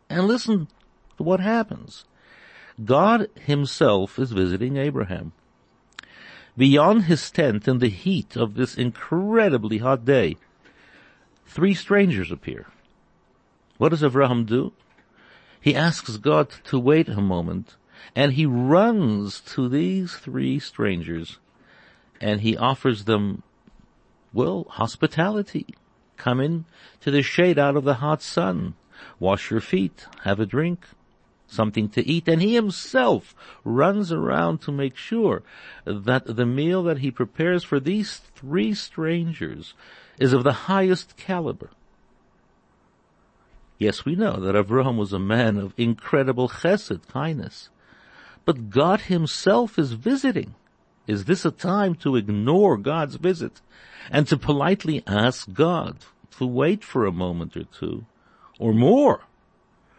And 0.08 0.28
listen 0.28 0.68
to 1.16 1.24
what 1.24 1.40
happens. 1.40 2.04
God 2.84 3.28
himself 3.34 4.16
is 4.16 4.30
visiting 4.30 4.76
Abraham. 4.76 5.32
Beyond 6.56 7.04
his 7.04 7.30
tent 7.30 7.66
in 7.66 7.78
the 7.78 7.88
heat 7.88 8.36
of 8.36 8.54
this 8.54 8.76
incredibly 8.76 9.78
hot 9.78 10.04
day, 10.04 10.36
three 11.46 11.74
strangers 11.74 12.30
appear. 12.30 12.66
What 13.76 13.88
does 13.88 14.04
Abraham 14.04 14.44
do? 14.44 14.72
He 15.60 15.74
asks 15.74 16.16
God 16.18 16.50
to 16.64 16.78
wait 16.78 17.08
a 17.08 17.20
moment 17.20 17.76
and 18.14 18.32
he 18.32 18.46
runs 18.46 19.40
to 19.40 19.68
these 19.68 20.14
three 20.14 20.58
strangers 20.58 21.38
and 22.20 22.42
he 22.42 22.56
offers 22.56 23.04
them, 23.04 23.42
well, 24.32 24.66
hospitality. 24.68 25.66
Come 26.16 26.40
in 26.40 26.64
to 27.00 27.10
the 27.10 27.22
shade 27.22 27.58
out 27.58 27.76
of 27.76 27.84
the 27.84 27.94
hot 27.94 28.22
sun. 28.22 28.74
Wash 29.18 29.50
your 29.50 29.60
feet. 29.60 30.06
Have 30.22 30.38
a 30.38 30.46
drink 30.46 30.86
something 31.46 31.88
to 31.90 32.06
eat, 32.06 32.28
and 32.28 32.42
he 32.42 32.54
himself 32.54 33.34
runs 33.64 34.12
around 34.12 34.60
to 34.62 34.72
make 34.72 34.96
sure 34.96 35.42
that 35.84 36.24
the 36.26 36.46
meal 36.46 36.82
that 36.82 36.98
he 36.98 37.10
prepares 37.10 37.64
for 37.64 37.78
these 37.78 38.18
three 38.34 38.74
strangers 38.74 39.74
is 40.18 40.32
of 40.32 40.44
the 40.44 40.52
highest 40.52 41.16
caliber. 41.16 41.70
Yes, 43.78 44.04
we 44.04 44.14
know 44.14 44.36
that 44.36 44.54
Avraham 44.54 44.96
was 44.96 45.12
a 45.12 45.18
man 45.18 45.56
of 45.56 45.74
incredible 45.76 46.48
chesed, 46.48 47.08
kindness. 47.08 47.70
But 48.44 48.70
God 48.70 49.02
himself 49.02 49.78
is 49.78 49.92
visiting. 49.92 50.54
Is 51.06 51.24
this 51.24 51.44
a 51.44 51.50
time 51.50 51.94
to 51.96 52.16
ignore 52.16 52.76
God's 52.76 53.16
visit 53.16 53.60
and 54.10 54.26
to 54.28 54.36
politely 54.36 55.02
ask 55.06 55.52
God 55.52 55.98
to 56.38 56.46
wait 56.46 56.84
for 56.84 57.04
a 57.04 57.12
moment 57.12 57.56
or 57.56 57.64
two 57.64 58.06
or 58.58 58.72
more 58.72 59.22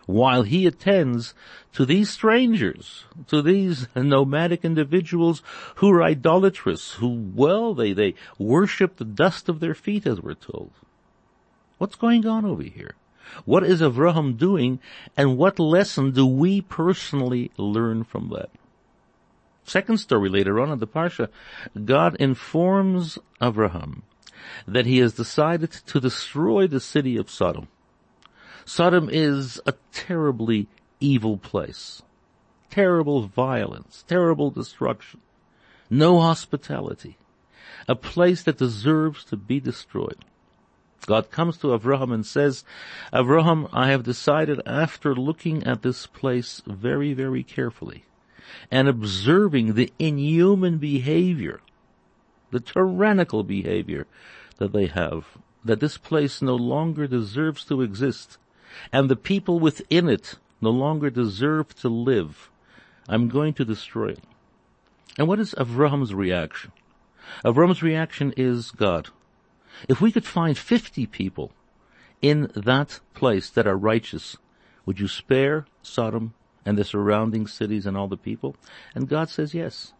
while 0.05 0.43
he 0.43 0.65
attends 0.65 1.33
to 1.73 1.85
these 1.85 2.09
strangers, 2.09 3.05
to 3.27 3.41
these 3.41 3.87
nomadic 3.95 4.63
individuals 4.63 5.41
who 5.75 5.91
are 5.91 6.03
idolatrous, 6.03 6.93
who, 6.93 7.31
well, 7.33 7.73
they, 7.73 7.93
they 7.93 8.15
worship 8.37 8.97
the 8.97 9.05
dust 9.05 9.49
of 9.49 9.59
their 9.59 9.73
feet 9.73 10.05
as 10.05 10.21
we're 10.21 10.33
told. 10.33 10.71
What's 11.77 11.95
going 11.95 12.25
on 12.25 12.45
over 12.45 12.63
here? 12.63 12.95
What 13.43 13.63
is 13.63 13.81
Avraham 13.81 14.37
doing 14.37 14.79
and 15.17 15.37
what 15.37 15.59
lesson 15.59 16.11
do 16.11 16.25
we 16.25 16.61
personally 16.61 17.51
learn 17.57 18.03
from 18.03 18.29
that? 18.29 18.49
Second 19.65 19.97
story 19.97 20.29
later 20.29 20.59
on 20.59 20.71
in 20.71 20.79
the 20.79 20.87
Parsha, 20.87 21.29
God 21.83 22.15
informs 22.17 23.17
Avraham 23.41 24.03
that 24.67 24.85
he 24.85 24.99
has 24.99 25.13
decided 25.13 25.71
to 25.71 25.99
destroy 25.99 26.67
the 26.67 26.79
city 26.79 27.17
of 27.17 27.31
Sodom. 27.31 27.67
Sodom 28.65 29.09
is 29.11 29.61
a 29.67 29.75
terribly 29.93 30.67
evil 30.99 31.37
place. 31.37 32.01
Terrible 32.71 33.27
violence, 33.27 34.03
terrible 34.07 34.49
destruction, 34.49 35.21
no 35.89 36.19
hospitality, 36.19 37.17
a 37.87 37.95
place 37.95 38.41
that 38.43 38.57
deserves 38.57 39.23
to 39.25 39.37
be 39.37 39.59
destroyed. 39.59 40.25
God 41.05 41.29
comes 41.29 41.57
to 41.59 41.67
Avraham 41.67 42.11
and 42.11 42.25
says, 42.25 42.65
Avraham, 43.13 43.69
I 43.71 43.91
have 43.91 44.03
decided 44.03 44.59
after 44.65 45.13
looking 45.13 45.63
at 45.63 45.83
this 45.83 46.07
place 46.07 46.63
very, 46.65 47.13
very 47.13 47.43
carefully 47.43 48.05
and 48.71 48.87
observing 48.87 49.73
the 49.73 49.93
inhuman 49.99 50.79
behavior, 50.79 51.61
the 52.49 52.59
tyrannical 52.59 53.43
behavior 53.43 54.07
that 54.57 54.73
they 54.73 54.87
have, 54.87 55.37
that 55.63 55.79
this 55.79 55.99
place 55.99 56.41
no 56.41 56.55
longer 56.55 57.05
deserves 57.05 57.63
to 57.65 57.81
exist 57.81 58.39
and 58.91 59.09
the 59.09 59.15
people 59.15 59.59
within 59.59 60.09
it 60.09 60.35
no 60.61 60.69
longer 60.69 61.09
deserve 61.09 61.75
to 61.75 61.89
live. 61.89 62.49
I'm 63.07 63.29
going 63.29 63.53
to 63.55 63.65
destroy 63.65 64.09
it. 64.09 64.23
And 65.17 65.27
what 65.27 65.39
is 65.39 65.53
Avraham's 65.53 66.13
reaction? 66.13 66.71
Avraham's 67.43 67.83
reaction 67.83 68.33
is 68.35 68.71
God. 68.71 69.09
If 69.87 70.01
we 70.01 70.11
could 70.11 70.25
find 70.25 70.57
50 70.57 71.05
people 71.07 71.51
in 72.21 72.51
that 72.55 72.99
place 73.13 73.49
that 73.49 73.67
are 73.67 73.77
righteous, 73.77 74.37
would 74.85 74.99
you 74.99 75.07
spare 75.07 75.65
Sodom 75.81 76.33
and 76.65 76.77
the 76.77 76.83
surrounding 76.83 77.47
cities 77.47 77.85
and 77.85 77.95
all 77.95 78.07
the 78.07 78.17
people? 78.17 78.55
And 78.93 79.09
God 79.09 79.29
says 79.29 79.53
yes. 79.53 79.93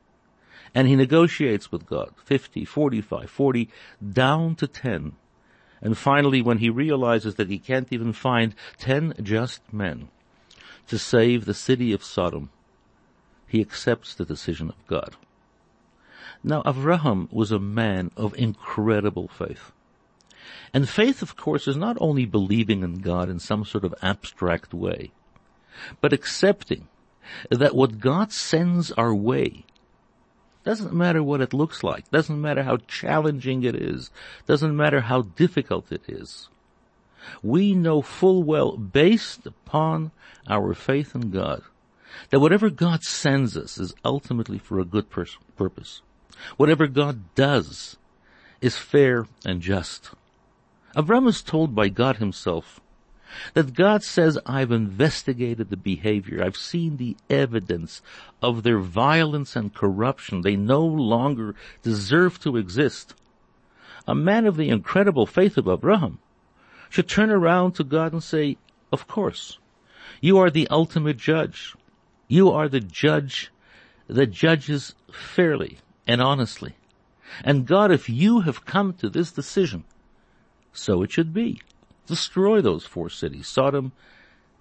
And 0.74 0.88
he 0.88 0.96
negotiates 0.96 1.72
with 1.72 1.86
God, 1.86 2.12
50, 2.24 2.66
45, 2.66 3.30
40, 3.30 3.70
down 4.12 4.56
to 4.56 4.68
10. 4.68 5.14
And 5.82 5.98
finally, 5.98 6.42
when 6.42 6.60
he 6.60 6.70
realizes 6.70 7.36
that 7.36 7.50
he 7.50 7.60
can't 7.60 7.92
even 7.92 8.14
find 8.14 8.56
10 8.78 9.16
just 9.22 9.62
men 9.74 10.10
to 10.88 10.98
save 10.98 11.46
the 11.46 11.54
city 11.54 11.94
of 11.94 12.04
Sodom, 12.04 12.50
he 13.48 13.62
accepts 13.62 14.16
the 14.16 14.26
decision 14.26 14.70
of 14.70 14.88
God. 14.88 15.16
Now, 16.44 16.62
Avraham 16.64 17.32
was 17.32 17.52
a 17.52 17.60
man 17.60 18.12
of 18.16 18.38
incredible 18.38 19.28
faith. 19.28 19.72
And 20.74 20.88
faith, 20.88 21.22
of 21.22 21.36
course, 21.36 21.68
is 21.68 21.78
not 21.78 21.98
only 22.00 22.26
believing 22.26 22.84
in 22.84 23.00
God 23.00 23.30
in 23.30 23.40
some 23.40 23.66
sort 23.66 23.84
of 23.84 23.96
abstract 24.02 24.74
way, 24.74 25.12
but 26.02 26.14
accepting 26.14 26.88
that 27.50 27.76
what 27.76 28.00
God 28.00 28.32
sends 28.32 28.92
our 28.92 29.14
way 29.14 29.66
doesn't 30.66 30.94
matter 30.94 31.24
what 31.24 31.42
it 31.42 31.54
looks 31.54 31.84
like, 31.84 32.10
doesn't 32.10 32.42
matter 32.42 32.64
how 32.64 32.78
challenging 32.88 33.64
it 33.64 33.76
is, 33.76 34.10
doesn't 34.48 34.76
matter 34.76 35.02
how 35.02 35.22
difficult 35.22 35.92
it 35.92 36.02
is. 36.08 36.50
We 37.42 37.74
know 37.74 38.02
full 38.02 38.44
well, 38.44 38.76
based 38.76 39.46
upon 39.46 40.12
our 40.48 40.74
faith 40.74 41.16
in 41.16 41.32
God, 41.32 41.64
that 42.30 42.40
whatever 42.40 42.70
God 42.70 43.04
sends 43.04 43.56
us 43.56 43.78
is 43.78 43.96
ultimately 44.04 44.58
for 44.58 44.80
a 44.80 44.86
good 44.86 45.10
pers- 45.10 45.38
purpose. 45.56 46.02
Whatever 46.58 46.88
God 46.88 47.34
does 47.36 47.98
is 48.62 48.78
fair 48.78 49.28
and 49.46 49.62
just. 49.62 50.12
Avram 50.96 51.28
is 51.28 51.42
told 51.42 51.76
by 51.76 51.90
God 51.90 52.18
himself 52.18 52.80
that 53.54 53.74
God 53.74 54.04
says, 54.04 54.38
I've 54.46 54.72
investigated 54.72 55.70
the 55.70 55.78
behavior. 55.78 56.44
I've 56.44 56.58
seen 56.58 56.98
the 56.98 57.18
evidence 57.30 58.02
of 58.42 58.64
their 58.64 58.80
violence 58.80 59.56
and 59.56 59.74
corruption. 59.74 60.42
They 60.42 60.56
no 60.56 60.86
longer 60.86 61.56
deserve 61.82 62.40
to 62.42 62.58
exist. 62.58 63.14
A 64.08 64.16
man 64.16 64.46
of 64.46 64.58
the 64.58 64.70
incredible 64.70 65.26
faith 65.26 65.58
of 65.58 65.68
Abraham 65.68 66.20
should 66.90 67.08
turn 67.08 67.30
around 67.30 67.74
to 67.74 67.84
God 67.84 68.14
and 68.14 68.24
say, 68.24 68.58
of 68.92 69.08
course, 69.08 69.58
you 70.22 70.38
are 70.38 70.50
the 70.50 70.68
ultimate 70.70 71.18
judge. 71.18 71.76
You 72.28 72.52
are 72.52 72.70
the 72.70 72.80
judge 72.80 73.52
that 74.08 74.28
judges 74.28 74.96
fairly 75.12 75.80
and 76.08 76.22
honestly. 76.22 76.76
And 77.44 77.66
God, 77.66 77.92
if 77.92 78.08
you 78.10 78.42
have 78.42 78.66
come 78.66 78.94
to 78.94 79.10
this 79.10 79.32
decision, 79.32 79.84
so 80.72 81.02
it 81.02 81.12
should 81.12 81.34
be. 81.34 81.62
Destroy 82.08 82.62
those 82.62 82.86
four 82.86 83.10
cities, 83.10 83.48
Sodom, 83.48 83.92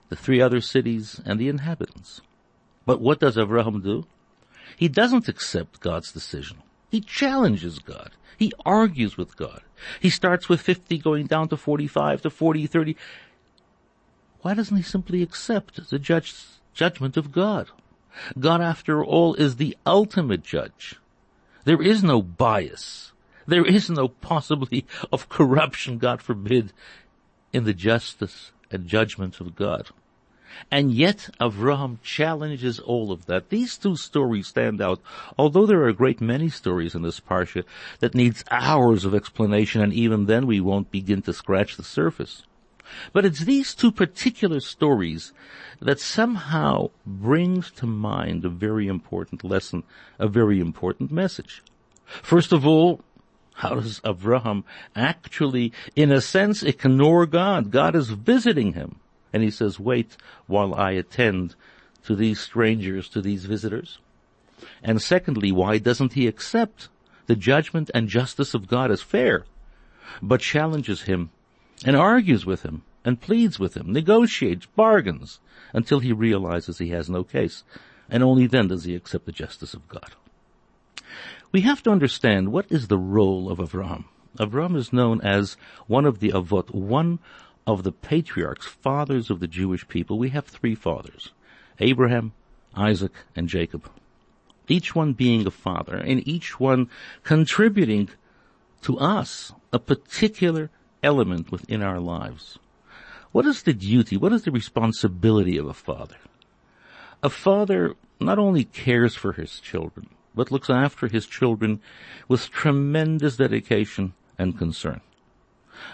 the 0.09 0.17
three 0.17 0.41
other 0.41 0.61
cities, 0.61 1.21
and 1.25 1.39
the 1.39 1.49
inhabitants. 1.49 2.21
But 2.87 3.01
what 3.01 3.21
does 3.21 3.39
Abraham 3.39 3.81
do? 3.81 4.07
He 4.77 4.89
doesn't 4.89 5.29
accept 5.29 5.81
God's 5.81 6.13
decision. 6.13 6.59
He 6.91 7.01
challenges 7.01 7.79
God. 7.79 8.13
He 8.37 8.53
argues 8.65 9.17
with 9.17 9.37
God. 9.37 9.63
He 10.01 10.11
starts 10.11 10.49
with 10.49 10.61
50 10.61 10.99
going 10.99 11.27
down 11.27 11.49
to 11.49 11.57
45 11.57 12.23
to 12.23 12.31
40, 12.31 12.67
30. 12.67 12.97
Why 14.43 14.55
doesn't 14.55 14.77
he 14.77 14.83
simply 14.83 15.23
accept 15.23 15.91
the 15.91 15.99
judge, 15.99 16.35
judgment 16.73 17.17
of 17.17 17.33
God? 17.33 17.69
God, 18.39 18.61
after 18.61 19.05
all, 19.05 19.35
is 19.35 19.57
the 19.57 19.77
ultimate 19.87 20.43
judge. 20.43 20.97
There 21.65 21.83
is 21.83 22.05
no 22.05 22.23
bias. 22.23 23.13
There 23.47 23.65
is 23.65 23.91
no 23.91 24.09
possibility 24.09 24.87
of 25.13 25.29
corruption, 25.29 25.99
God 25.99 26.23
forbid, 26.23 26.73
in 27.55 27.65
the 27.65 27.73
justice 27.73 28.51
and 28.71 28.87
judgment 28.87 29.41
of 29.41 29.55
God. 29.55 29.89
And 30.71 30.93
yet 30.93 31.31
Avraham 31.41 32.01
challenges 32.03 32.79
all 32.79 33.11
of 33.11 33.27
that. 33.27 33.49
These 33.49 33.79
two 33.79 33.97
stories 33.97 34.49
stand 34.49 34.81
out, 34.81 35.01
although 35.39 35.67
there 35.67 35.81
are 35.81 35.89
a 35.89 35.95
great 35.95 36.21
many 36.21 36.49
stories 36.49 36.95
in 36.95 37.03
this 37.03 37.21
parsha 37.21 37.65
that 38.01 38.15
needs 38.15 38.45
hours 38.51 39.05
of 39.05 39.15
explanation 39.15 39.81
and 39.81 39.93
even 39.93 40.27
then 40.27 40.47
we 40.47 40.61
won't 40.61 40.91
begin 40.91 41.23
to 41.23 41.33
scratch 41.33 41.77
the 41.77 41.85
surface. 41.85 42.43
But 43.13 43.25
it's 43.25 43.45
these 43.45 43.75
two 43.75 43.91
particular 43.91 44.61
stories 44.61 45.33
that 45.81 46.01
somehow 46.01 46.91
brings 47.07 47.71
to 47.73 47.87
mind 47.87 48.45
a 48.45 48.49
very 48.49 48.87
important 48.89 49.43
lesson, 49.43 49.85
a 50.19 50.29
very 50.29 50.61
important 50.61 51.11
message. 51.11 51.63
First 52.05 52.53
of 52.53 52.67
all, 52.67 53.01
how 53.55 53.77
does 53.77 54.01
Abraham 54.05 54.65
actually, 54.95 55.73
in 55.95 56.11
a 56.11 56.21
sense, 56.21 56.63
ignore 56.63 57.25
God? 57.27 57.71
God 57.71 57.95
is 57.95 58.11
visiting 58.11 58.73
him. 58.73 58.97
And 59.33 59.43
he 59.43 59.51
says, 59.51 59.81
wait 59.81 60.17
while 60.47 60.75
I 60.75 60.93
attend 60.93 61.55
to 62.05 62.15
these 62.15 62.41
strangers, 62.41 63.09
to 63.11 63.21
these 63.21 63.45
visitors. 63.47 63.99
And 64.83 65.01
secondly, 65.01 65.51
why 65.53 65.79
doesn't 65.79 66.13
he 66.13 66.27
accept 66.27 66.89
the 67.27 67.37
judgment 67.37 67.91
and 67.95 68.09
justice 68.09 68.55
of 68.55 68.69
God 68.69 68.91
as 68.91 69.03
fair, 69.03 69.45
but 70.21 70.41
challenges 70.41 71.03
him 71.03 71.31
and 71.85 71.97
argues 71.97 72.45
with 72.45 72.63
him 72.63 72.83
and 73.05 73.21
pleads 73.21 73.59
with 73.59 73.77
him, 73.77 73.93
negotiates, 73.93 74.67
bargains 74.67 75.41
until 75.73 76.01
he 76.01 76.13
realizes 76.13 76.79
he 76.79 76.91
has 76.91 77.09
no 77.09 77.25
case. 77.25 77.65
And 78.09 78.23
only 78.23 78.47
then 78.47 78.69
does 78.69 78.85
he 78.85 78.95
accept 78.95 79.27
the 79.27 79.33
justice 79.33 79.75
of 79.75 79.89
God. 79.89 80.13
We 81.55 81.61
have 81.61 81.85
to 81.85 81.93
understand 81.93 82.51
what 82.51 82.67
is 82.69 82.89
the 82.89 82.99
role 82.99 83.49
of 83.49 83.59
Avram. 83.59 84.07
Avram 84.41 84.75
is 84.75 84.93
known 84.93 85.21
as 85.21 85.57
one 85.87 86.05
of 86.05 86.19
the 86.19 86.31
Avot, 86.33 86.75
one 86.75 87.21
of 87.65 87.85
the 87.85 87.93
patriarchs, 87.93 88.67
fathers 88.67 89.31
of 89.31 89.39
the 89.39 89.47
Jewish 89.47 89.87
people. 89.87 90.19
We 90.19 90.31
have 90.31 90.47
three 90.47 90.75
fathers, 90.75 91.31
Abraham, 91.79 92.33
Isaac, 92.75 93.13
and 93.37 93.49
Jacob. 93.49 93.89
Each 94.67 94.97
one 94.97 95.13
being 95.13 95.47
a 95.47 95.53
father 95.53 95.97
and 95.97 96.27
each 96.27 96.59
one 96.59 96.91
contributing 97.23 98.09
to 98.83 98.99
us 98.99 99.53
a 99.73 99.79
particular 99.79 100.71
element 101.05 101.53
within 101.53 101.85
our 101.85 102.01
lives. 102.01 102.59
What 103.31 103.47
is 103.47 103.63
the 103.63 103.75
duty, 103.75 104.17
what 104.17 104.33
is 104.33 104.43
the 104.43 104.51
responsibility 104.51 105.57
of 105.57 105.67
a 105.67 105.73
father? 105.73 106.19
A 107.23 107.31
father 107.31 107.95
not 108.19 108.41
only 108.41 108.65
cares 108.65 109.15
for 109.15 109.35
his 109.35 109.61
children, 109.61 110.09
but 110.35 110.51
looks 110.51 110.71
after 110.71 111.09
his 111.09 111.27
children 111.27 111.81
with 112.29 112.51
tremendous 112.51 113.37
dedication 113.37 114.13
and 114.39 114.59
concern. 114.59 115.01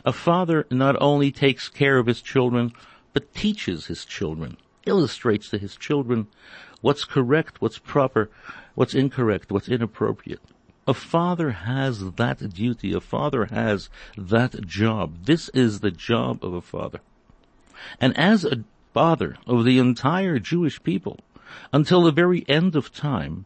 A 0.04 0.12
father 0.12 0.66
not 0.70 0.96
only 1.00 1.30
takes 1.30 1.68
care 1.68 1.98
of 1.98 2.06
his 2.06 2.22
children, 2.22 2.72
but 3.12 3.34
teaches 3.34 3.86
his 3.86 4.04
children, 4.04 4.56
illustrates 4.86 5.48
to 5.50 5.58
his 5.58 5.76
children 5.76 6.26
what's 6.80 7.04
correct, 7.04 7.60
what's 7.60 7.78
proper, 7.78 8.30
what's 8.74 8.94
incorrect, 8.94 9.50
what's 9.50 9.68
inappropriate. 9.68 10.40
A 10.86 10.94
father 10.94 11.50
has 11.50 12.12
that 12.12 12.52
duty. 12.52 12.92
A 12.92 13.00
father 13.00 13.46
has 13.46 13.90
that 14.16 14.66
job. 14.66 15.26
This 15.26 15.48
is 15.50 15.80
the 15.80 15.90
job 15.90 16.44
of 16.44 16.54
a 16.54 16.60
father. 16.60 17.00
And 18.00 18.16
as 18.18 18.44
a 18.44 18.64
father 18.92 19.36
of 19.46 19.64
the 19.64 19.78
entire 19.78 20.38
Jewish 20.38 20.82
people 20.82 21.20
until 21.72 22.02
the 22.02 22.12
very 22.12 22.44
end 22.48 22.76
of 22.76 22.92
time, 22.92 23.44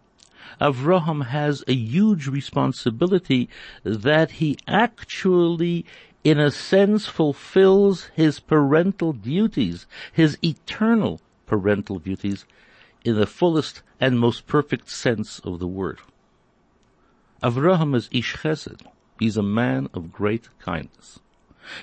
Avraham 0.60 1.26
has 1.26 1.64
a 1.66 1.74
huge 1.74 2.26
responsibility 2.26 3.48
that 3.82 4.32
he 4.32 4.56
actually 4.66 5.84
in 6.22 6.40
a 6.40 6.50
sense 6.50 7.06
fulfills 7.06 8.04
his 8.14 8.40
parental 8.40 9.12
duties, 9.12 9.86
his 10.12 10.38
eternal 10.42 11.20
parental 11.46 11.98
duties 11.98 12.46
in 13.04 13.16
the 13.16 13.26
fullest 13.26 13.82
and 14.00 14.18
most 14.18 14.46
perfect 14.46 14.88
sense 14.88 15.38
of 15.40 15.58
the 15.58 15.68
word. 15.68 15.98
Avraham 17.42 17.94
is 17.94 18.08
Ish 18.10 18.36
Chesed. 18.36 18.80
He's 19.18 19.36
a 19.36 19.42
man 19.42 19.88
of 19.92 20.12
great 20.12 20.48
kindness. 20.58 21.20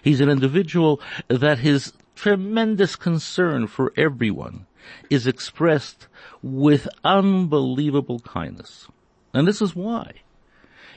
He's 0.01 0.21
an 0.21 0.29
individual 0.29 0.99
that 1.27 1.59
his 1.59 1.93
tremendous 2.15 2.95
concern 2.95 3.67
for 3.67 3.93
everyone 3.95 4.65
is 5.09 5.27
expressed 5.27 6.07
with 6.41 6.87
unbelievable 7.03 8.19
kindness. 8.19 8.87
And 9.33 9.47
this 9.47 9.61
is 9.61 9.75
why. 9.75 10.13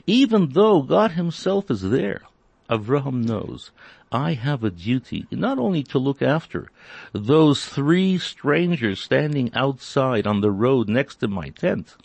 Even 0.07 0.49
though 0.49 0.81
God 0.81 1.11
himself 1.11 1.71
is 1.71 1.81
there, 1.81 2.21
Avraham 2.69 3.23
knows, 3.23 3.71
I 4.11 4.33
have 4.33 4.63
a 4.63 4.69
duty 4.69 5.25
not 5.31 5.59
only 5.59 5.83
to 5.83 5.99
look 5.99 6.21
after 6.21 6.69
those 7.13 7.65
three 7.65 8.17
strangers 8.17 9.01
standing 9.01 9.53
outside 9.53 10.25
on 10.25 10.41
the 10.41 10.51
road 10.51 10.87
next 10.89 11.17
to 11.17 11.27
my 11.27 11.49
tent, 11.49 11.95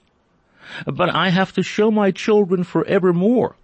but 0.86 1.14
I 1.14 1.30
have 1.30 1.52
to 1.54 1.62
show 1.62 1.90
my 1.90 2.10
children 2.10 2.64
forevermore 2.64 3.56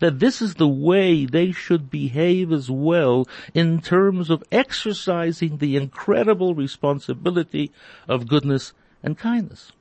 that 0.00 0.18
this 0.18 0.40
is 0.40 0.54
the 0.54 0.68
way 0.68 1.26
they 1.26 1.52
should 1.52 1.90
behave 1.90 2.52
as 2.52 2.70
well 2.70 3.26
in 3.54 3.80
terms 3.80 4.30
of 4.30 4.44
exercising 4.50 5.58
the 5.58 5.76
incredible 5.76 6.54
responsibility 6.54 7.72
of 8.08 8.28
goodness 8.28 8.72
and 9.02 9.18
kindness. 9.18 9.72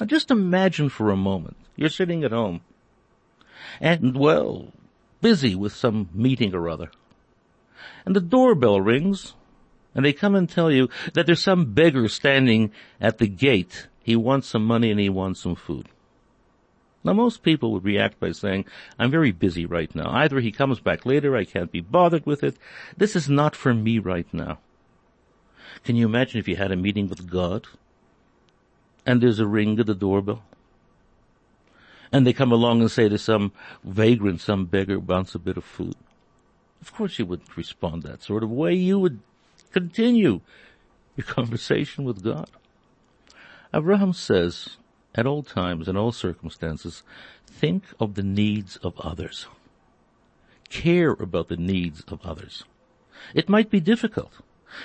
Now 0.00 0.06
just 0.06 0.30
imagine 0.30 0.88
for 0.88 1.10
a 1.10 1.16
moment, 1.16 1.56
you're 1.76 1.88
sitting 1.88 2.24
at 2.24 2.32
home 2.32 2.60
and 3.80 4.16
well, 4.16 4.72
busy 5.20 5.54
with 5.54 5.72
some 5.72 6.08
meeting 6.12 6.54
or 6.54 6.68
other. 6.68 6.90
And 8.04 8.14
the 8.14 8.20
doorbell 8.20 8.80
rings 8.80 9.34
and 9.94 10.04
they 10.04 10.12
come 10.12 10.34
and 10.34 10.48
tell 10.48 10.70
you 10.70 10.90
that 11.14 11.24
there's 11.24 11.42
some 11.42 11.72
beggar 11.72 12.06
standing 12.08 12.70
at 13.00 13.16
the 13.16 13.26
gate. 13.26 13.88
He 14.02 14.14
wants 14.14 14.48
some 14.48 14.64
money 14.64 14.90
and 14.90 15.00
he 15.00 15.08
wants 15.08 15.40
some 15.40 15.54
food. 15.54 15.88
Now 17.06 17.12
most 17.12 17.44
people 17.44 17.70
would 17.70 17.84
react 17.84 18.18
by 18.18 18.32
saying, 18.32 18.64
I'm 18.98 19.12
very 19.12 19.30
busy 19.30 19.64
right 19.64 19.94
now. 19.94 20.10
Either 20.10 20.40
he 20.40 20.50
comes 20.50 20.80
back 20.80 21.06
later, 21.06 21.36
I 21.36 21.44
can't 21.44 21.70
be 21.70 21.80
bothered 21.80 22.26
with 22.26 22.42
it. 22.42 22.56
This 22.96 23.14
is 23.14 23.28
not 23.28 23.54
for 23.54 23.72
me 23.72 24.00
right 24.00 24.26
now. 24.34 24.58
Can 25.84 25.94
you 25.94 26.04
imagine 26.04 26.40
if 26.40 26.48
you 26.48 26.56
had 26.56 26.72
a 26.72 26.76
meeting 26.76 27.08
with 27.08 27.30
God 27.30 27.68
and 29.06 29.20
there's 29.20 29.38
a 29.38 29.46
ring 29.46 29.78
at 29.78 29.86
the 29.86 29.94
doorbell? 29.94 30.42
And 32.10 32.26
they 32.26 32.32
come 32.32 32.50
along 32.50 32.80
and 32.80 32.90
say 32.90 33.08
to 33.08 33.18
some 33.18 33.52
vagrant, 33.84 34.40
some 34.40 34.64
beggar 34.64 34.98
wants 34.98 35.36
a 35.36 35.38
bit 35.38 35.56
of 35.56 35.62
food. 35.62 35.94
Of 36.80 36.92
course 36.92 37.20
you 37.20 37.26
wouldn't 37.26 37.56
respond 37.56 38.02
that 38.02 38.24
sort 38.24 38.42
of 38.42 38.50
way. 38.50 38.74
You 38.74 38.98
would 38.98 39.20
continue 39.70 40.40
your 41.14 41.26
conversation 41.26 42.02
with 42.02 42.24
God. 42.24 42.50
Abraham 43.72 44.12
says, 44.12 44.76
at 45.16 45.26
all 45.26 45.42
times, 45.42 45.88
in 45.88 45.96
all 45.96 46.12
circumstances, 46.12 47.02
think 47.46 47.84
of 47.98 48.14
the 48.14 48.22
needs 48.22 48.76
of 48.76 48.98
others. 49.00 49.46
Care 50.68 51.12
about 51.12 51.48
the 51.48 51.56
needs 51.56 52.02
of 52.08 52.20
others. 52.24 52.64
It 53.34 53.48
might 53.48 53.70
be 53.70 53.80
difficult. 53.80 54.32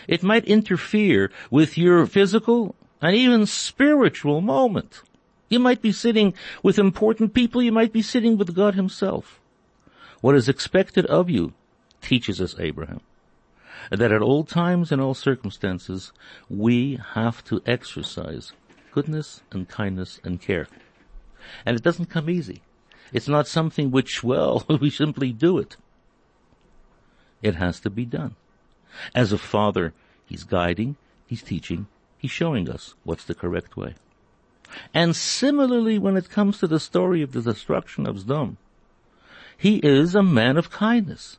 It 0.08 0.24
might 0.24 0.46
interfere 0.46 1.32
with 1.50 1.78
your 1.78 2.06
physical 2.06 2.76
and 3.02 3.16
even 3.16 3.46
spiritual 3.46 4.42
moment. 4.42 5.02
You 5.50 5.60
might 5.60 5.82
be 5.82 5.92
sitting 5.92 6.34
with 6.64 6.80
important 6.80 7.34
people. 7.34 7.62
You 7.62 7.74
might 7.74 7.92
be 7.92 8.02
sitting 8.02 8.38
with 8.38 8.56
God 8.56 8.76
himself. 8.76 9.40
What 10.22 10.36
is 10.36 10.48
expected 10.48 11.06
of 11.08 11.30
you 11.30 11.54
teaches 12.02 12.40
us 12.40 12.56
Abraham 12.58 13.02
that 13.90 14.12
at 14.12 14.22
all 14.22 14.44
times 14.44 14.92
and 14.92 15.02
all 15.02 15.14
circumstances 15.14 16.12
we 16.50 17.00
have 17.14 17.44
to 17.44 17.62
exercise 17.66 18.54
goodness 18.92 19.42
and 19.52 19.68
kindness 19.68 20.20
and 20.24 20.42
care. 20.42 20.68
And 21.66 21.76
it 21.76 21.84
doesn't 21.84 22.10
come 22.10 22.30
easy. 22.30 22.62
It's 23.14 23.28
not 23.28 23.48
something 23.48 23.92
which, 23.92 24.24
well, 24.24 24.66
we 24.82 24.90
simply 24.90 25.32
do 25.32 25.58
it. 25.58 25.78
It 27.42 27.56
has 27.56 27.80
to 27.82 27.90
be 27.90 28.06
done. 28.06 28.36
As 29.16 29.32
a 29.32 29.38
father, 29.38 29.94
he's 30.26 30.44
guiding, 30.44 30.98
he's 31.26 31.42
teaching, 31.42 31.88
he's 32.18 32.32
showing 32.32 32.70
us 32.70 32.94
what's 33.04 33.26
the 33.26 33.34
correct 33.34 33.76
way. 33.76 33.96
And 34.94 35.16
similarly, 35.16 35.98
when 35.98 36.16
it 36.16 36.30
comes 36.30 36.60
to 36.60 36.68
the 36.68 36.80
story 36.80 37.22
of 37.22 37.34
the 37.34 37.42
destruction 37.42 38.06
of 38.06 38.18
Sdom, 38.18 38.58
he 39.58 39.78
is 39.78 40.16
a 40.16 40.24
man 40.24 40.58
of 40.58 40.72
kindness. 40.72 41.38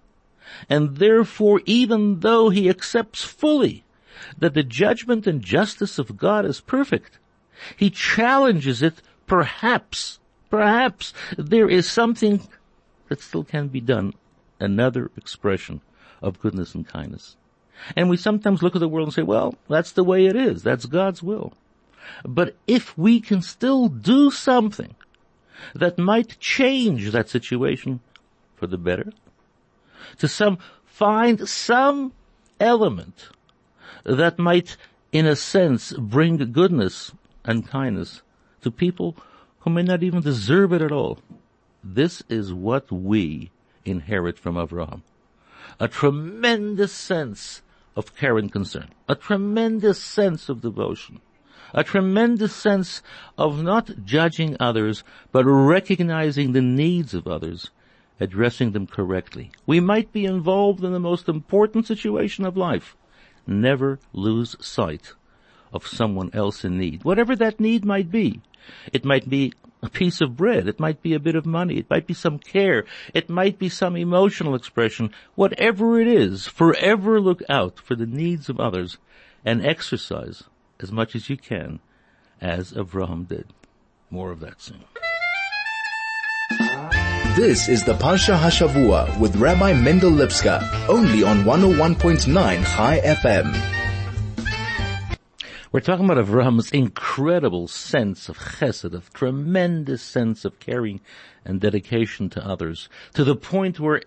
And 0.69 0.97
therefore, 0.97 1.61
even 1.65 2.21
though 2.21 2.51
he 2.51 2.69
accepts 2.69 3.25
fully 3.25 3.85
that 4.39 4.55
the 4.55 4.63
judgment 4.63 5.27
and 5.27 5.43
justice 5.43 5.99
of 5.99 6.17
God 6.17 6.45
is 6.45 6.61
perfect, 6.61 7.19
he 7.77 7.91
challenges 7.91 8.83
it, 8.83 9.03
perhaps, 9.27 10.19
perhaps 10.51 11.13
there 11.37 11.69
is 11.69 11.91
something 11.91 12.47
that 13.09 13.21
still 13.21 13.45
can 13.45 13.69
be 13.69 13.81
done, 13.81 14.15
another 14.61 15.11
expression 15.17 15.81
of 16.21 16.41
goodness 16.41 16.75
and 16.75 16.87
kindness. 16.87 17.37
And 17.97 18.09
we 18.09 18.17
sometimes 18.17 18.63
look 18.63 18.77
at 18.77 18.81
the 18.81 18.89
world 18.89 19.09
and 19.09 19.15
say, 19.15 19.23
well, 19.23 19.55
that's 19.69 19.93
the 19.93 20.05
way 20.05 20.27
it 20.27 20.37
is. 20.37 20.63
That's 20.63 20.87
God's 20.87 21.23
will. 21.23 21.53
But 22.25 22.57
if 22.67 22.97
we 22.97 23.21
can 23.21 23.43
still 23.43 23.89
do 23.89 24.31
something 24.31 24.95
that 25.75 25.99
might 25.99 26.39
change 26.41 27.11
that 27.11 27.29
situation 27.29 28.01
for 28.57 28.67
the 28.67 28.79
better, 28.79 29.13
to 30.19 30.29
some, 30.29 30.59
find 30.85 31.49
some 31.49 32.13
element 32.61 33.29
that 34.05 34.39
might, 34.39 34.77
in 35.13 35.27
a 35.27 35.37
sense, 35.37 35.93
bring 35.93 36.37
goodness 36.53 37.13
and 37.45 37.67
kindness 37.67 38.23
to 38.61 38.71
people 38.71 39.17
who 39.61 39.71
may 39.71 39.83
not 39.83 40.03
even 40.03 40.21
deserve 40.21 40.73
it 40.73 40.83
at 40.83 40.93
all. 40.93 41.19
This 41.83 42.23
is 42.29 42.53
what 42.53 42.91
we 42.91 43.51
inherit 43.85 44.39
from 44.39 44.57
Abraham. 44.57 45.03
A 45.81 45.89
tremendous 45.89 46.93
sense 46.93 47.63
of 47.97 48.17
care 48.17 48.39
and 48.39 48.51
concern. 48.51 48.89
A 49.09 49.15
tremendous 49.15 50.03
sense 50.03 50.49
of 50.49 50.61
devotion. 50.61 51.21
A 51.75 51.83
tremendous 51.83 52.55
sense 52.55 53.03
of 53.39 53.63
not 53.63 54.05
judging 54.05 54.57
others, 54.61 55.03
but 55.33 55.45
recognizing 55.45 56.53
the 56.53 56.61
needs 56.61 57.15
of 57.15 57.27
others, 57.27 57.71
addressing 58.21 58.73
them 58.73 58.87
correctly. 58.87 59.51
We 59.67 59.81
might 59.81 60.13
be 60.13 60.25
involved 60.25 60.85
in 60.85 60.93
the 60.93 61.01
most 61.01 61.29
important 61.29 61.87
situation 61.87 62.45
of 62.45 62.57
life. 62.57 62.97
Never 63.47 63.99
lose 64.13 64.57
sight 64.61 65.15
of 65.73 65.87
someone 65.87 66.31
else 66.33 66.65
in 66.65 66.79
need, 66.79 67.05
whatever 67.05 67.35
that 67.37 67.61
need 67.61 67.85
might 67.85 68.11
be. 68.11 68.41
It 68.93 69.05
might 69.05 69.29
be 69.29 69.53
a 69.83 69.89
piece 69.89 70.21
of 70.21 70.37
bread. 70.37 70.69
It 70.69 70.79
might 70.79 71.03
be 71.03 71.15
a 71.15 71.21
bit 71.21 71.35
of 71.35 71.45
money. 71.45 71.79
It 71.79 71.91
might 71.91 72.07
be 72.07 72.15
some 72.15 72.39
care. 72.39 72.85
It 73.13 73.29
might 73.29 73.59
be 73.59 73.69
some 73.69 73.97
emotional 73.97 74.55
expression. 74.55 75.11
Whatever 75.35 76.01
it 76.01 76.07
is, 76.07 76.47
forever 76.47 77.21
look 77.21 77.43
out 77.49 77.81
for 77.81 77.97
the 77.97 78.07
needs 78.07 78.49
of 78.49 78.61
others 78.61 78.99
and 79.45 79.67
exercise 79.67 80.45
as 80.81 80.93
much 80.93 81.17
as 81.17 81.29
you 81.29 81.37
can 81.37 81.81
as 82.41 82.73
Avraham 82.73 83.27
did. 83.27 83.47
More 84.11 84.31
of 84.31 84.41
that 84.41 84.61
soon. 84.61 84.85
This 87.35 87.69
is 87.69 87.83
the 87.83 87.95
Parsha 87.95 88.39
Hashavua 88.39 89.19
with 89.19 89.37
Rabbi 89.37 89.73
Mendel 89.73 90.11
Lipska, 90.11 90.87
only 90.87 91.23
on 91.23 91.45
101.9 91.45 92.63
High 92.63 93.01
FM. 93.01 93.82
We're 95.73 95.81
talking 95.81 96.05
about 96.05 96.23
Avraham's 96.23 96.71
incredible 96.71 97.67
sense 97.67 98.29
of 98.29 98.37
chesed, 98.37 98.93
of 98.93 99.11
tremendous 99.15 100.03
sense 100.03 100.45
of 100.45 100.61
caring 100.61 101.01
and 101.47 101.63
dedication 101.63 102.29
to 102.29 102.47
others, 102.47 102.91
to 103.15 103.25
the 103.25 103.35
point 103.35 103.81
where 103.81 104.03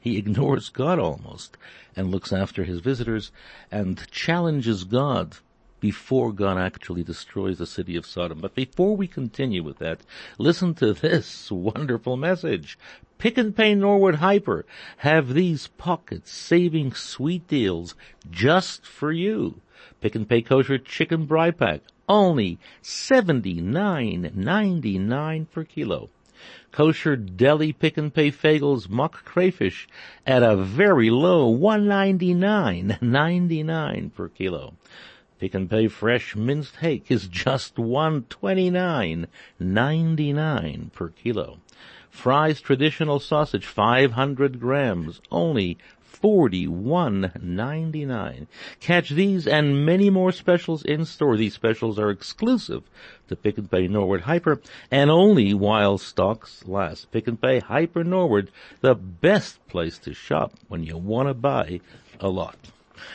he 0.00 0.16
ignores 0.16 0.68
God 0.68 1.00
almost 1.00 1.56
and 1.96 2.12
looks 2.12 2.32
after 2.32 2.62
his 2.62 2.78
visitors 2.78 3.32
and 3.72 4.08
challenges 4.12 4.84
God 4.84 5.38
before 5.80 6.32
God 6.32 6.58
actually 6.58 7.02
destroys 7.02 7.58
the 7.58 7.66
city 7.66 7.96
of 7.96 8.06
Sodom. 8.06 8.38
But 8.38 8.54
before 8.54 8.96
we 8.96 9.08
continue 9.08 9.64
with 9.64 9.78
that, 9.78 9.98
listen 10.38 10.74
to 10.74 10.92
this 10.94 11.50
wonderful 11.50 12.16
message. 12.16 12.78
Pick 13.24 13.38
and 13.38 13.56
Pay 13.56 13.74
Norwood 13.74 14.16
Hyper 14.16 14.66
have 14.98 15.32
these 15.32 15.68
pocket 15.78 16.28
saving 16.28 16.92
sweet 16.92 17.48
deals 17.48 17.94
just 18.30 18.84
for 18.84 19.12
you. 19.12 19.62
Pick 20.02 20.14
and 20.14 20.28
Pay 20.28 20.42
Kosher 20.42 20.76
Chicken 20.76 21.26
Braai 21.26 21.56
Pack, 21.56 21.80
only 22.06 22.58
$79.99 22.82 25.50
per 25.50 25.64
kilo. 25.64 26.10
Kosher 26.70 27.16
deli 27.16 27.72
pick 27.72 27.96
and 27.96 28.12
pay 28.12 28.30
Fagels 28.30 28.90
mock 28.90 29.24
crayfish 29.24 29.88
at 30.26 30.42
a 30.42 30.54
very 30.54 31.08
low 31.08 31.48
199, 31.48 32.98
99 33.00 34.10
per 34.10 34.28
kilo. 34.28 34.74
Pick 35.38 35.54
and 35.54 35.70
pay 35.70 35.88
fresh 35.88 36.36
minced 36.36 36.76
hake 36.76 37.10
is 37.10 37.26
just 37.28 37.78
129, 37.78 39.26
99 39.58 40.90
per 40.92 41.08
kilo. 41.08 41.58
Fry's 42.14 42.60
traditional 42.60 43.18
sausage 43.18 43.66
500 43.66 44.60
grams, 44.60 45.20
only 45.30 45.76
41.99. 46.22 48.46
Catch 48.80 49.10
these 49.10 49.46
and 49.46 49.84
many 49.84 50.08
more 50.08 50.32
specials 50.32 50.82
in 50.84 51.04
store. 51.04 51.36
These 51.36 51.52
specials 51.54 51.98
are 51.98 52.08
exclusive 52.08 52.84
to 53.28 53.36
Pick 53.36 53.58
and 53.58 53.70
Pay 53.70 53.88
Norwood 53.88 54.22
Hyper 54.22 54.62
and 54.90 55.10
only 55.10 55.52
while 55.52 55.98
stocks 55.98 56.66
last. 56.66 57.10
Pick 57.10 57.28
and 57.28 57.38
Pay 57.38 57.58
Hyper 57.58 58.04
Norwood, 58.04 58.50
the 58.80 58.94
best 58.94 59.66
place 59.66 59.98
to 59.98 60.14
shop 60.14 60.54
when 60.68 60.82
you 60.84 60.96
want 60.96 61.28
to 61.28 61.34
buy 61.34 61.80
a 62.20 62.28
lot. 62.28 62.56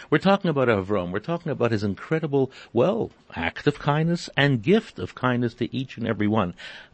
We're 0.09 0.19
talking 0.19 0.49
about 0.49 0.67
Avram. 0.67 1.11
We're 1.11 1.19
talking 1.19 1.51
about 1.51 1.71
his 1.71 1.83
incredible, 1.83 2.51
well, 2.73 3.11
act 3.33 3.65
of 3.65 3.79
kindness 3.79 4.29
and 4.35 4.61
gift 4.61 4.99
of 4.99 5.15
kindness 5.15 5.53
to 5.55 5.73
each 5.75 5.97
and 5.97 6.05
every 6.05 6.27
one 6.27 6.53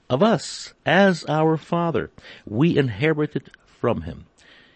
of 0.10 0.22
us 0.22 0.74
as 0.86 1.26
our 1.26 1.58
father. 1.58 2.12
We 2.46 2.78
inherited 2.78 3.52
from 3.65 4.02
him. 4.02 4.26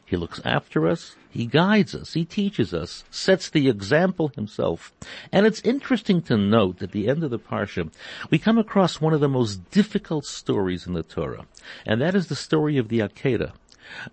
He 0.05 0.17
looks 0.17 0.41
after 0.43 0.87
us. 0.87 1.15
He 1.29 1.45
guides 1.45 1.93
us. 1.93 2.13
He 2.13 2.25
teaches 2.25 2.73
us, 2.73 3.03
sets 3.11 3.47
the 3.47 3.69
example 3.69 4.29
himself. 4.29 4.91
And 5.31 5.45
it's 5.45 5.61
interesting 5.61 6.23
to 6.23 6.37
note 6.37 6.81
at 6.81 6.91
the 6.91 7.07
end 7.07 7.23
of 7.23 7.29
the 7.29 7.37
Parsha, 7.37 7.91
we 8.31 8.39
come 8.39 8.57
across 8.57 8.99
one 8.99 9.13
of 9.13 9.19
the 9.19 9.29
most 9.29 9.69
difficult 9.69 10.25
stories 10.25 10.87
in 10.87 10.93
the 10.93 11.03
Torah. 11.03 11.45
And 11.85 12.01
that 12.01 12.15
is 12.15 12.25
the 12.25 12.35
story 12.35 12.77
of 12.79 12.89
the 12.89 12.99
Akedah, 12.99 13.51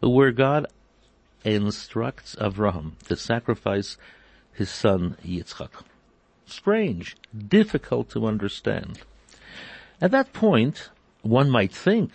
where 0.00 0.32
God 0.32 0.66
instructs 1.44 2.34
Avraham 2.36 2.98
to 3.06 3.16
sacrifice 3.16 3.96
his 4.52 4.68
son 4.68 5.16
Yitzchak. 5.24 5.70
Strange, 6.44 7.16
difficult 7.48 8.10
to 8.10 8.26
understand. 8.26 9.00
At 10.00 10.10
that 10.10 10.34
point, 10.34 10.90
one 11.26 11.50
might 11.50 11.72
think 11.72 12.10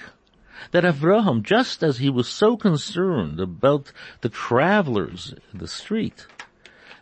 that 0.72 0.84
Avraham, 0.84 1.42
just 1.42 1.84
as 1.84 1.98
he 1.98 2.10
was 2.10 2.28
so 2.28 2.56
concerned 2.56 3.40
about 3.40 3.92
the 4.22 4.30
travelers 4.30 5.34
in 5.52 5.60
the 5.60 5.68
street, 5.68 6.28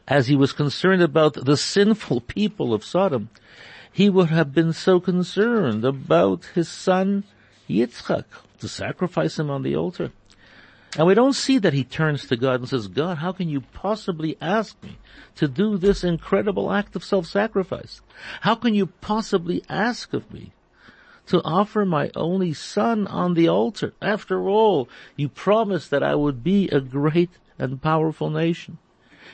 as 0.08 0.28
he 0.28 0.36
was 0.36 0.54
concerned 0.54 1.02
about 1.02 1.34
the 1.34 1.58
sinful 1.58 2.22
people 2.28 2.74
of 2.74 2.84
Sodom, 2.84 3.30
he 3.92 4.10
would 4.10 4.30
have 4.30 4.54
been 4.54 4.74
so 4.74 5.00
concerned 5.00 5.84
about 5.84 6.46
his 6.56 6.70
son 6.70 7.24
Yitzchak 7.70 8.26
to 8.60 8.68
sacrifice 8.68 9.38
him 9.38 9.50
on 9.50 9.64
the 9.64 9.76
altar. 9.76 10.12
And 10.98 11.06
we 11.06 11.14
don't 11.14 11.34
see 11.34 11.60
that 11.60 11.74
he 11.74 11.84
turns 11.84 12.26
to 12.28 12.36
God 12.36 12.62
and 12.62 12.70
says, 12.70 12.88
God, 12.88 13.20
how 13.20 13.32
can 13.32 13.48
you 13.48 13.62
possibly 13.62 14.38
ask 14.42 14.82
me 14.82 14.98
to 15.36 15.48
do 15.48 15.78
this 15.78 16.04
incredible 16.04 16.72
act 16.72 16.96
of 16.96 17.04
self-sacrifice? 17.04 18.02
How 18.42 18.56
can 18.56 18.74
you 18.74 18.88
possibly 18.88 19.64
ask 19.70 20.14
of 20.14 20.34
me 20.34 20.52
to 21.30 21.44
offer 21.44 21.86
my 21.86 22.10
only 22.16 22.54
son 22.54 23.08
on 23.08 23.36
the 23.36 23.48
altar. 23.48 23.94
After 24.02 24.50
all, 24.50 24.90
you 25.16 25.30
promised 25.30 25.92
that 25.92 26.04
I 26.04 26.16
would 26.16 26.44
be 26.44 26.68
a 26.70 26.82
great 26.82 27.30
and 27.60 27.82
powerful 27.82 28.30
nation. 28.30 28.80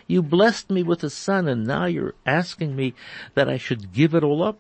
You 0.06 0.22
blessed 0.22 0.70
me 0.70 0.84
with 0.84 1.04
a 1.04 1.10
son 1.10 1.48
and 1.48 1.66
now 1.66 1.86
you're 1.86 2.16
asking 2.26 2.76
me 2.76 2.94
that 3.34 3.50
I 3.50 3.58
should 3.58 3.94
give 3.94 4.14
it 4.14 4.24
all 4.24 4.44
up? 4.44 4.60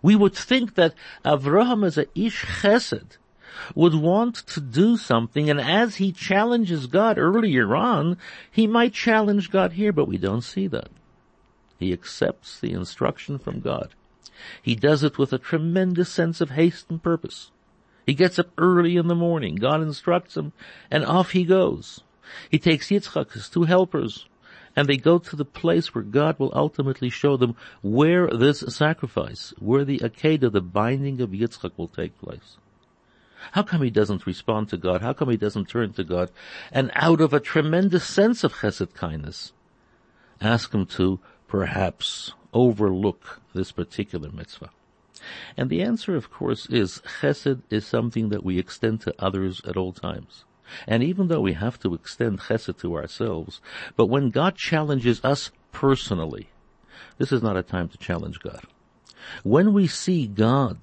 We 0.00 0.14
would 0.14 0.34
think 0.34 0.74
that 0.76 0.94
Avraham 1.24 1.84
as 1.84 1.98
a 1.98 2.06
Ish 2.14 2.44
Chesed 2.44 3.18
would 3.74 3.94
want 3.94 4.36
to 4.46 4.60
do 4.60 4.96
something 4.96 5.50
and 5.50 5.60
as 5.60 5.96
he 5.96 6.12
challenges 6.12 6.86
God 6.86 7.18
earlier 7.18 7.74
on, 7.74 8.16
he 8.50 8.66
might 8.66 8.92
challenge 8.92 9.50
God 9.50 9.72
here, 9.72 9.92
but 9.92 10.08
we 10.08 10.18
don't 10.18 10.42
see 10.42 10.68
that. 10.68 10.88
He 11.78 11.92
accepts 11.92 12.60
the 12.60 12.72
instruction 12.72 13.38
from 13.38 13.60
God. 13.60 13.90
He 14.62 14.74
does 14.74 15.02
it 15.02 15.18
with 15.18 15.32
a 15.32 15.38
tremendous 15.38 16.10
sense 16.10 16.40
of 16.40 16.50
haste 16.50 16.86
and 16.90 17.02
purpose. 17.02 17.50
He 18.06 18.14
gets 18.14 18.38
up 18.38 18.50
early 18.58 18.96
in 18.96 19.08
the 19.08 19.14
morning. 19.14 19.56
God 19.56 19.80
instructs 19.80 20.36
him 20.36 20.52
and 20.90 21.04
off 21.04 21.30
he 21.30 21.44
goes. 21.44 22.00
He 22.50 22.58
takes 22.58 22.88
Yitzchak, 22.88 23.32
his 23.32 23.48
two 23.48 23.64
helpers, 23.64 24.26
and 24.76 24.88
they 24.88 24.96
go 24.96 25.18
to 25.18 25.36
the 25.36 25.44
place 25.44 25.94
where 25.94 26.04
God 26.04 26.38
will 26.38 26.52
ultimately 26.54 27.10
show 27.10 27.36
them 27.36 27.56
where 27.82 28.26
this 28.28 28.60
sacrifice, 28.60 29.54
where 29.58 29.84
the 29.84 29.98
Akedah, 29.98 30.52
the 30.52 30.60
binding 30.60 31.20
of 31.20 31.30
Yitzchak 31.30 31.72
will 31.76 31.88
take 31.88 32.18
place. 32.18 32.56
How 33.52 33.62
come 33.62 33.82
he 33.82 33.90
doesn't 33.90 34.26
respond 34.26 34.70
to 34.70 34.76
God? 34.76 35.02
How 35.02 35.12
come 35.12 35.28
he 35.28 35.36
doesn't 35.36 35.68
turn 35.68 35.92
to 35.94 36.04
God? 36.04 36.30
And 36.72 36.90
out 36.94 37.20
of 37.20 37.34
a 37.34 37.40
tremendous 37.40 38.04
sense 38.04 38.42
of 38.42 38.54
chesed 38.54 38.94
kindness, 38.94 39.52
ask 40.40 40.72
him 40.72 40.86
to 40.86 41.20
perhaps 41.46 42.32
overlook 42.54 43.40
this 43.52 43.72
particular 43.72 44.30
mitzvah? 44.30 44.70
And 45.56 45.70
the 45.70 45.82
answer, 45.82 46.16
of 46.16 46.30
course, 46.30 46.66
is 46.66 47.02
chesed 47.20 47.62
is 47.70 47.86
something 47.86 48.28
that 48.30 48.44
we 48.44 48.58
extend 48.58 49.00
to 49.02 49.14
others 49.18 49.60
at 49.66 49.76
all 49.76 49.92
times. 49.92 50.44
And 50.86 51.02
even 51.02 51.28
though 51.28 51.40
we 51.40 51.52
have 51.52 51.78
to 51.80 51.94
extend 51.94 52.40
chesed 52.40 52.78
to 52.78 52.96
ourselves, 52.96 53.60
but 53.96 54.06
when 54.06 54.30
God 54.30 54.56
challenges 54.56 55.22
us 55.22 55.50
personally, 55.72 56.48
this 57.18 57.32
is 57.32 57.42
not 57.42 57.56
a 57.56 57.62
time 57.62 57.88
to 57.90 57.98
challenge 57.98 58.40
God. 58.40 58.64
When 59.42 59.72
we 59.72 59.86
see 59.86 60.26
God 60.26 60.78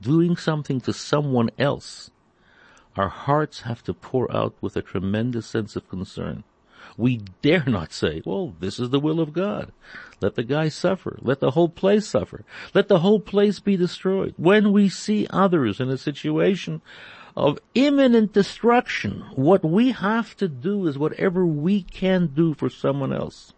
doing 0.00 0.36
something 0.36 0.80
to 0.82 0.92
someone 0.92 1.50
else, 1.58 2.10
our 2.96 3.08
hearts 3.08 3.62
have 3.62 3.82
to 3.84 3.94
pour 3.94 4.34
out 4.34 4.54
with 4.60 4.76
a 4.76 4.82
tremendous 4.82 5.46
sense 5.46 5.76
of 5.76 5.88
concern. 5.88 6.44
We 6.96 7.22
dare 7.42 7.64
not 7.66 7.92
say, 7.92 8.22
well, 8.24 8.54
this 8.60 8.78
is 8.78 8.90
the 8.90 9.00
will 9.00 9.20
of 9.20 9.32
God. 9.32 9.72
Let 10.20 10.36
the 10.36 10.44
guy 10.44 10.68
suffer. 10.68 11.18
Let 11.20 11.40
the 11.40 11.50
whole 11.50 11.68
place 11.68 12.06
suffer. 12.06 12.44
Let 12.72 12.88
the 12.88 13.00
whole 13.00 13.20
place 13.20 13.58
be 13.58 13.76
destroyed. 13.76 14.34
When 14.36 14.72
we 14.72 14.88
see 14.88 15.26
others 15.30 15.80
in 15.80 15.90
a 15.90 15.98
situation 15.98 16.82
of 17.36 17.58
imminent 17.74 18.32
destruction, 18.32 19.24
what 19.34 19.64
we 19.64 19.90
have 19.90 20.36
to 20.36 20.48
do 20.48 20.86
is 20.86 20.96
whatever 20.96 21.44
we 21.44 21.82
can 21.82 22.28
do 22.28 22.54
for 22.54 22.70
someone 22.70 23.12
else. 23.12 23.52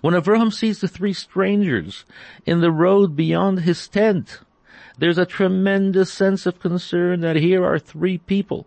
When 0.00 0.14
Abraham 0.14 0.52
sees 0.52 0.80
the 0.80 0.88
three 0.88 1.12
strangers 1.12 2.04
in 2.44 2.60
the 2.60 2.70
road 2.70 3.16
beyond 3.16 3.60
his 3.60 3.88
tent, 3.88 4.40
there's 4.98 5.18
a 5.18 5.26
tremendous 5.26 6.12
sense 6.12 6.46
of 6.46 6.60
concern 6.60 7.20
that 7.22 7.36
here 7.36 7.64
are 7.64 7.78
three 7.78 8.18
people 8.18 8.66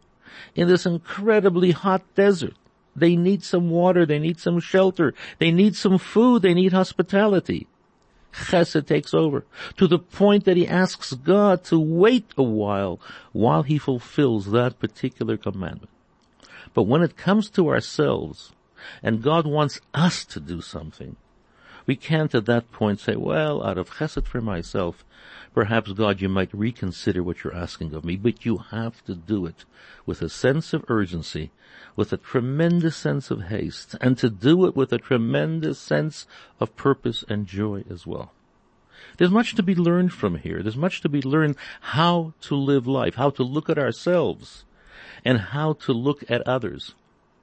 in 0.54 0.68
this 0.68 0.86
incredibly 0.86 1.72
hot 1.72 2.04
desert 2.16 2.56
they 2.96 3.16
need 3.16 3.44
some 3.44 3.70
water. 3.70 4.06
They 4.06 4.20
need 4.20 4.40
some 4.40 4.60
shelter. 4.60 5.14
They 5.38 5.52
need 5.52 5.76
some 5.76 5.98
food. 5.98 6.42
They 6.42 6.54
need 6.54 6.74
hospitality. 6.74 7.68
Chesed 8.34 8.86
takes 8.86 9.14
over 9.14 9.46
to 9.78 9.88
the 9.88 10.00
point 10.00 10.46
that 10.46 10.58
he 10.58 10.68
asks 10.68 11.14
God 11.14 11.64
to 11.66 11.80
wait 11.80 12.32
a 12.38 12.44
while 12.44 13.00
while 13.32 13.64
he 13.64 13.78
fulfills 13.78 14.52
that 14.52 14.80
particular 14.80 15.36
commandment. 15.36 15.90
But 16.74 16.84
when 16.84 17.02
it 17.02 17.18
comes 17.18 17.50
to 17.52 17.70
ourselves 17.70 18.52
and 19.02 19.24
God 19.24 19.48
wants 19.48 19.82
us 19.94 20.24
to 20.26 20.40
do 20.40 20.62
something, 20.62 21.16
we 21.90 21.96
can't 21.96 22.36
at 22.36 22.46
that 22.46 22.72
point 22.72 23.00
say, 23.00 23.16
well, 23.16 23.66
out 23.66 23.80
of 23.80 23.96
chesed 23.96 24.28
for 24.28 24.42
myself, 24.42 25.04
perhaps 25.56 25.92
God, 25.94 26.22
you 26.22 26.30
might 26.30 26.54
reconsider 26.54 27.24
what 27.24 27.44
you're 27.44 27.56
asking 27.56 27.96
of 27.96 28.06
me, 28.06 28.16
but 28.16 28.46
you 28.46 28.58
have 28.58 29.04
to 29.06 29.16
do 29.16 29.48
it 29.48 29.66
with 30.06 30.22
a 30.22 30.30
sense 30.30 30.72
of 30.72 30.86
urgency, 30.88 31.50
with 31.96 32.14
a 32.14 32.18
tremendous 32.18 32.96
sense 32.96 33.32
of 33.32 33.46
haste, 33.46 33.96
and 34.02 34.20
to 34.20 34.30
do 34.30 34.68
it 34.68 34.76
with 34.76 34.94
a 34.94 35.00
tremendous 35.00 35.80
sense 35.80 36.28
of 36.60 36.76
purpose 36.76 37.26
and 37.28 37.48
joy 37.48 37.84
as 37.90 38.06
well. 38.06 38.34
There's 39.18 39.32
much 39.32 39.56
to 39.56 39.64
be 39.64 39.74
learned 39.74 40.14
from 40.14 40.36
here. 40.36 40.62
There's 40.62 40.78
much 40.78 41.02
to 41.02 41.10
be 41.10 41.24
learned 41.24 41.56
how 41.82 42.34
to 42.42 42.56
live 42.56 42.86
life, 42.86 43.16
how 43.16 43.32
to 43.32 43.42
look 43.42 43.68
at 43.68 43.80
ourselves, 43.80 44.64
and 45.26 45.40
how 45.40 45.74
to 45.74 45.92
look 45.92 46.24
at 46.30 46.48
others. 46.48 46.94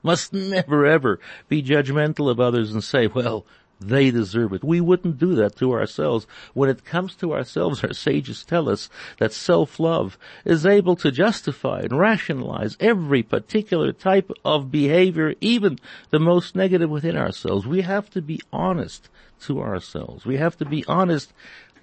Must 0.05 0.33
never 0.55 0.87
ever 0.87 1.19
be 1.49 1.65
judgmental 1.65 2.31
of 2.31 2.39
others 2.39 2.73
and 2.73 2.85
say, 2.85 3.09
well, 3.09 3.45
they 3.81 4.11
deserve 4.11 4.53
it. 4.53 4.65
We 4.65 4.81
wouldn't 4.81 5.19
do 5.19 5.35
that 5.37 5.57
to 5.57 5.73
ourselves. 5.73 6.27
When 6.55 6.71
it 6.71 6.85
comes 6.85 7.15
to 7.17 7.33
ourselves, 7.33 7.85
our 7.85 7.93
sages 7.93 8.45
tell 8.45 8.69
us 8.69 8.89
that 9.19 9.33
self-love 9.33 10.19
is 10.45 10.65
able 10.65 10.97
to 10.97 11.11
justify 11.11 11.81
and 11.81 11.99
rationalize 11.99 12.77
every 12.81 13.23
particular 13.23 13.93
type 13.93 14.31
of 14.45 14.71
behavior, 14.71 15.35
even 15.41 15.79
the 16.11 16.21
most 16.21 16.57
negative 16.57 16.91
within 16.91 17.17
ourselves. 17.17 17.67
We 17.67 17.83
have 17.83 18.09
to 18.11 18.23
be 18.23 18.41
honest 18.53 19.09
to 19.43 19.61
ourselves. 19.61 20.25
We 20.25 20.37
have 20.39 20.57
to 20.59 20.65
be 20.65 20.85
honest 20.87 21.33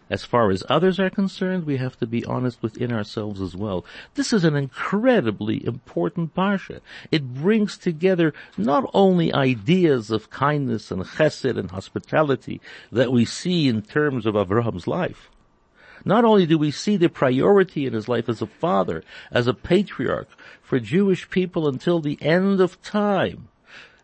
as 0.10 0.26
far 0.26 0.52
as 0.52 0.64
others 0.70 1.00
are 1.00 1.10
concerned, 1.10 1.66
we 1.66 1.78
have 1.78 1.98
to 2.00 2.08
be 2.08 2.26
honest 2.26 2.62
within 2.62 2.92
ourselves 2.92 3.42
as 3.42 3.56
well. 3.56 3.86
This 4.16 4.34
is 4.34 4.44
an 4.44 4.56
incredibly 4.56 5.66
important 5.66 6.36
parsha. 6.36 6.82
It 7.12 7.34
brings 7.34 7.78
together 7.78 8.34
not 8.58 8.90
only 8.94 9.34
ideas 9.34 10.12
of 10.12 10.30
kindness 10.30 10.92
and 10.92 11.04
chesed 11.04 11.58
and 11.58 11.72
hospitality 11.72 12.62
that 12.92 13.12
we 13.12 13.26
see 13.26 13.68
in 13.68 13.82
terms 13.82 14.26
of 14.26 14.36
Abraham's 14.36 14.88
life. 14.88 15.30
Not 16.06 16.26
only 16.26 16.46
do 16.46 16.58
we 16.58 16.72
see 16.72 16.98
the 16.98 17.08
priority 17.08 17.86
in 17.86 17.94
his 17.94 18.10
life 18.10 18.28
as 18.28 18.42
a 18.42 18.48
father, 18.48 19.04
as 19.32 19.48
a 19.48 19.54
patriarch 19.54 20.28
for 20.62 20.80
Jewish 20.80 21.30
people 21.30 21.68
until 21.68 22.02
the 22.02 22.18
end 22.22 22.60
of 22.60 22.82
time, 22.82 23.48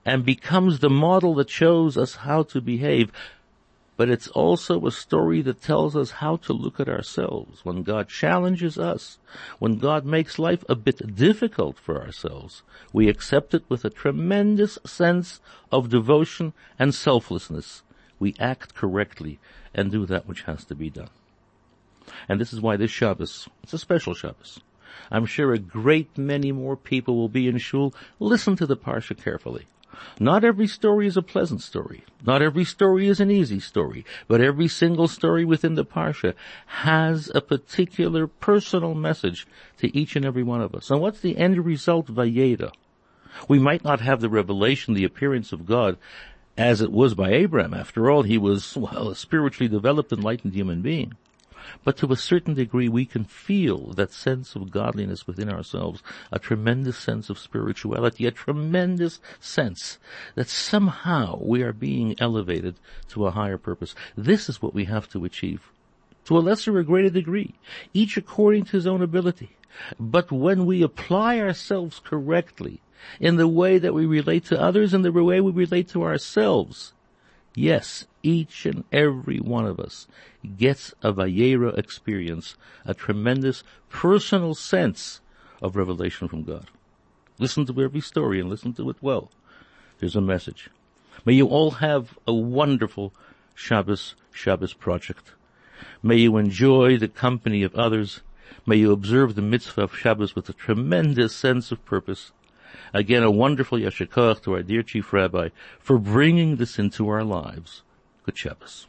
and 0.06 0.26
becomes 0.26 0.80
the 0.80 0.90
model 0.90 1.36
that 1.36 1.50
shows 1.50 1.98
us 1.98 2.16
how 2.16 2.44
to 2.44 2.62
behave, 2.62 3.12
but 4.00 4.10
it's 4.10 4.30
also 4.30 4.86
a 4.86 4.92
story 4.94 5.42
that 5.42 5.62
tells 5.62 5.94
us 5.94 6.10
how 6.24 6.38
to 6.38 6.54
look 6.54 6.80
at 6.80 6.88
ourselves 6.88 7.66
when 7.66 7.84
God 7.84 8.08
challenges 8.08 8.78
us, 8.80 9.18
when 9.60 9.78
God 9.78 10.06
makes 10.06 10.40
life 10.40 10.64
a 10.70 10.76
bit 10.76 11.18
difficult 11.18 11.78
for 11.78 12.02
ourselves. 12.02 12.64
We 12.94 13.10
accept 13.10 13.54
it 13.54 13.66
with 13.68 13.84
a 13.84 13.90
tremendous 13.90 14.80
sense 14.86 15.42
of 15.70 15.90
devotion 15.90 16.54
and 16.80 16.96
selflessness. 16.96 17.84
We 18.20 18.36
act 18.40 18.74
correctly 18.74 19.38
and 19.74 19.92
do 19.92 20.06
that 20.06 20.26
which 20.26 20.44
has 20.44 20.64
to 20.68 20.76
be 20.76 20.90
done. 20.90 21.10
And 22.30 22.40
this 22.40 22.54
is 22.54 22.62
why 22.62 22.78
this 22.78 22.92
Shabbos, 22.92 23.50
it's 23.64 23.74
a 23.74 23.78
special 23.78 24.14
Shabbos. 24.14 24.62
I'm 25.12 25.26
sure 25.26 25.52
a 25.52 25.60
great 25.60 26.18
many 26.18 26.54
more 26.54 26.78
people 26.78 27.18
will 27.18 27.28
be 27.28 27.50
in 27.50 27.58
shul. 27.58 27.94
Listen 28.18 28.56
to 28.56 28.66
the 28.66 28.78
Parsha 28.78 29.22
carefully. 29.22 29.68
Not 30.20 30.44
every 30.44 30.68
story 30.68 31.08
is 31.08 31.18
a 31.18 31.22
pleasant 31.22 31.62
story. 31.62 32.04
Not 32.26 32.42
every 32.42 32.66
story 32.66 33.08
is 33.08 33.20
an 33.20 33.32
easy 33.32 33.60
story. 33.60 34.06
But 34.28 34.42
every 34.42 34.68
single 34.68 35.08
story 35.08 35.46
within 35.46 35.76
the 35.76 35.86
Parsha 35.86 36.34
has 36.66 37.32
a 37.34 37.42
particular 37.42 38.28
personal 38.28 38.94
message 38.94 39.48
to 39.78 39.96
each 39.98 40.16
and 40.16 40.26
every 40.26 40.44
one 40.44 40.62
of 40.62 40.76
us. 40.76 40.90
And 40.90 41.02
what's 41.02 41.22
the 41.22 41.38
end 41.38 41.64
result? 41.66 42.08
Vayera. 42.08 42.72
We 43.48 43.60
might 43.60 43.84
not 43.84 44.02
have 44.02 44.22
the 44.22 44.30
revelation, 44.30 44.94
the 44.94 45.06
appearance 45.06 45.52
of 45.52 45.66
God, 45.66 45.98
as 46.58 46.82
it 46.82 46.92
was 46.92 47.14
by 47.14 47.32
Abraham. 47.32 47.74
After 47.74 48.10
all, 48.10 48.24
he 48.24 48.38
was, 48.38 48.76
well, 48.76 49.10
a 49.10 49.16
spiritually 49.16 49.70
developed, 49.70 50.12
enlightened 50.12 50.54
human 50.54 50.82
being. 50.82 51.14
But 51.84 51.98
to 51.98 52.12
a 52.12 52.18
certain 52.18 52.54
degree, 52.54 52.90
we 52.90 53.06
can 53.06 53.24
feel 53.24 53.94
that 53.94 54.12
sense 54.12 54.56
of 54.56 54.72
godliness 54.72 55.28
within 55.28 55.50
ourselves, 55.50 56.02
a 56.32 56.40
tremendous 56.40 56.98
sense 56.98 57.30
of 57.30 57.40
spirituality, 57.40 58.26
a 58.26 58.32
tremendous 58.32 59.20
sense 59.40 59.98
that 60.36 60.50
somehow 60.50 61.40
we 61.42 61.62
are 61.64 61.74
being 61.74 62.16
elevated 62.20 62.76
to 63.10 63.26
a 63.26 63.32
higher 63.32 63.58
purpose. 63.58 63.96
This 64.16 64.50
is 64.50 64.62
what 64.62 64.74
we 64.74 64.86
have 64.86 65.10
to 65.10 65.26
achieve. 65.26 65.72
To 66.26 66.38
a 66.38 66.40
lesser 66.40 66.78
or 66.78 66.84
greater 66.84 67.10
degree, 67.10 67.56
each 67.94 68.18
according 68.18 68.66
to 68.66 68.72
his 68.74 68.88
own 68.88 69.02
ability. 69.02 69.58
But 70.00 70.32
when 70.32 70.66
we 70.66 70.82
apply 70.84 71.40
ourselves 71.40 72.00
correctly, 72.04 72.82
in 73.20 73.38
the 73.38 73.48
way 73.48 73.78
that 73.78 73.94
we 73.94 74.06
relate 74.06 74.46
to 74.46 74.62
others 74.62 74.94
and 74.94 75.06
the 75.06 75.12
way 75.12 75.40
we 75.40 75.52
relate 75.52 75.88
to 75.90 76.04
ourselves, 76.04 76.94
Yes, 77.56 78.06
each 78.22 78.66
and 78.66 78.84
every 78.92 79.40
one 79.40 79.66
of 79.66 79.80
us 79.80 80.08
gets 80.58 80.94
a 81.02 81.12
Vayera 81.12 81.78
experience, 81.78 82.56
a 82.86 82.94
tremendous 82.94 83.64
personal 83.90 84.54
sense 84.54 85.22
of 85.62 85.76
revelation 85.76 86.28
from 86.28 86.44
God. 86.44 86.68
Listen 87.38 87.66
to 87.66 87.82
every 87.82 88.02
story 88.02 88.40
and 88.40 88.50
listen 88.50 88.74
to 88.74 88.90
it 88.90 88.98
well. 89.02 89.32
There's 90.00 90.16
a 90.16 90.22
message. 90.22 90.70
May 91.26 91.34
you 91.34 91.48
all 91.48 91.72
have 91.72 92.18
a 92.28 92.34
wonderful 92.34 93.14
Shabbos, 93.56 94.16
Shabbos 94.32 94.74
project. 94.74 95.34
May 96.02 96.18
you 96.18 96.38
enjoy 96.38 96.98
the 96.98 97.08
company 97.08 97.64
of 97.64 97.76
others. 97.76 98.22
May 98.66 98.78
you 98.78 98.92
observe 98.92 99.36
the 99.36 99.42
mitzvah 99.42 99.84
of 99.84 99.96
Shabbos 99.96 100.36
with 100.36 100.48
a 100.50 100.54
tremendous 100.54 101.36
sense 101.36 101.72
of 101.72 101.84
purpose. 101.86 102.32
Again, 102.94 103.24
a 103.24 103.32
wonderful 103.32 103.78
yasher 103.78 104.08
koach 104.08 104.42
to 104.44 104.54
our 104.54 104.64
dear 104.64 104.84
Chief 104.84 105.12
Rabbi 105.14 105.50
for 105.80 105.98
bringing 105.98 106.56
this 106.56 106.80
into 106.80 107.08
our 107.10 107.24
lives. 107.24 107.84
Good 108.26 108.38
Shabbos. 108.38 108.88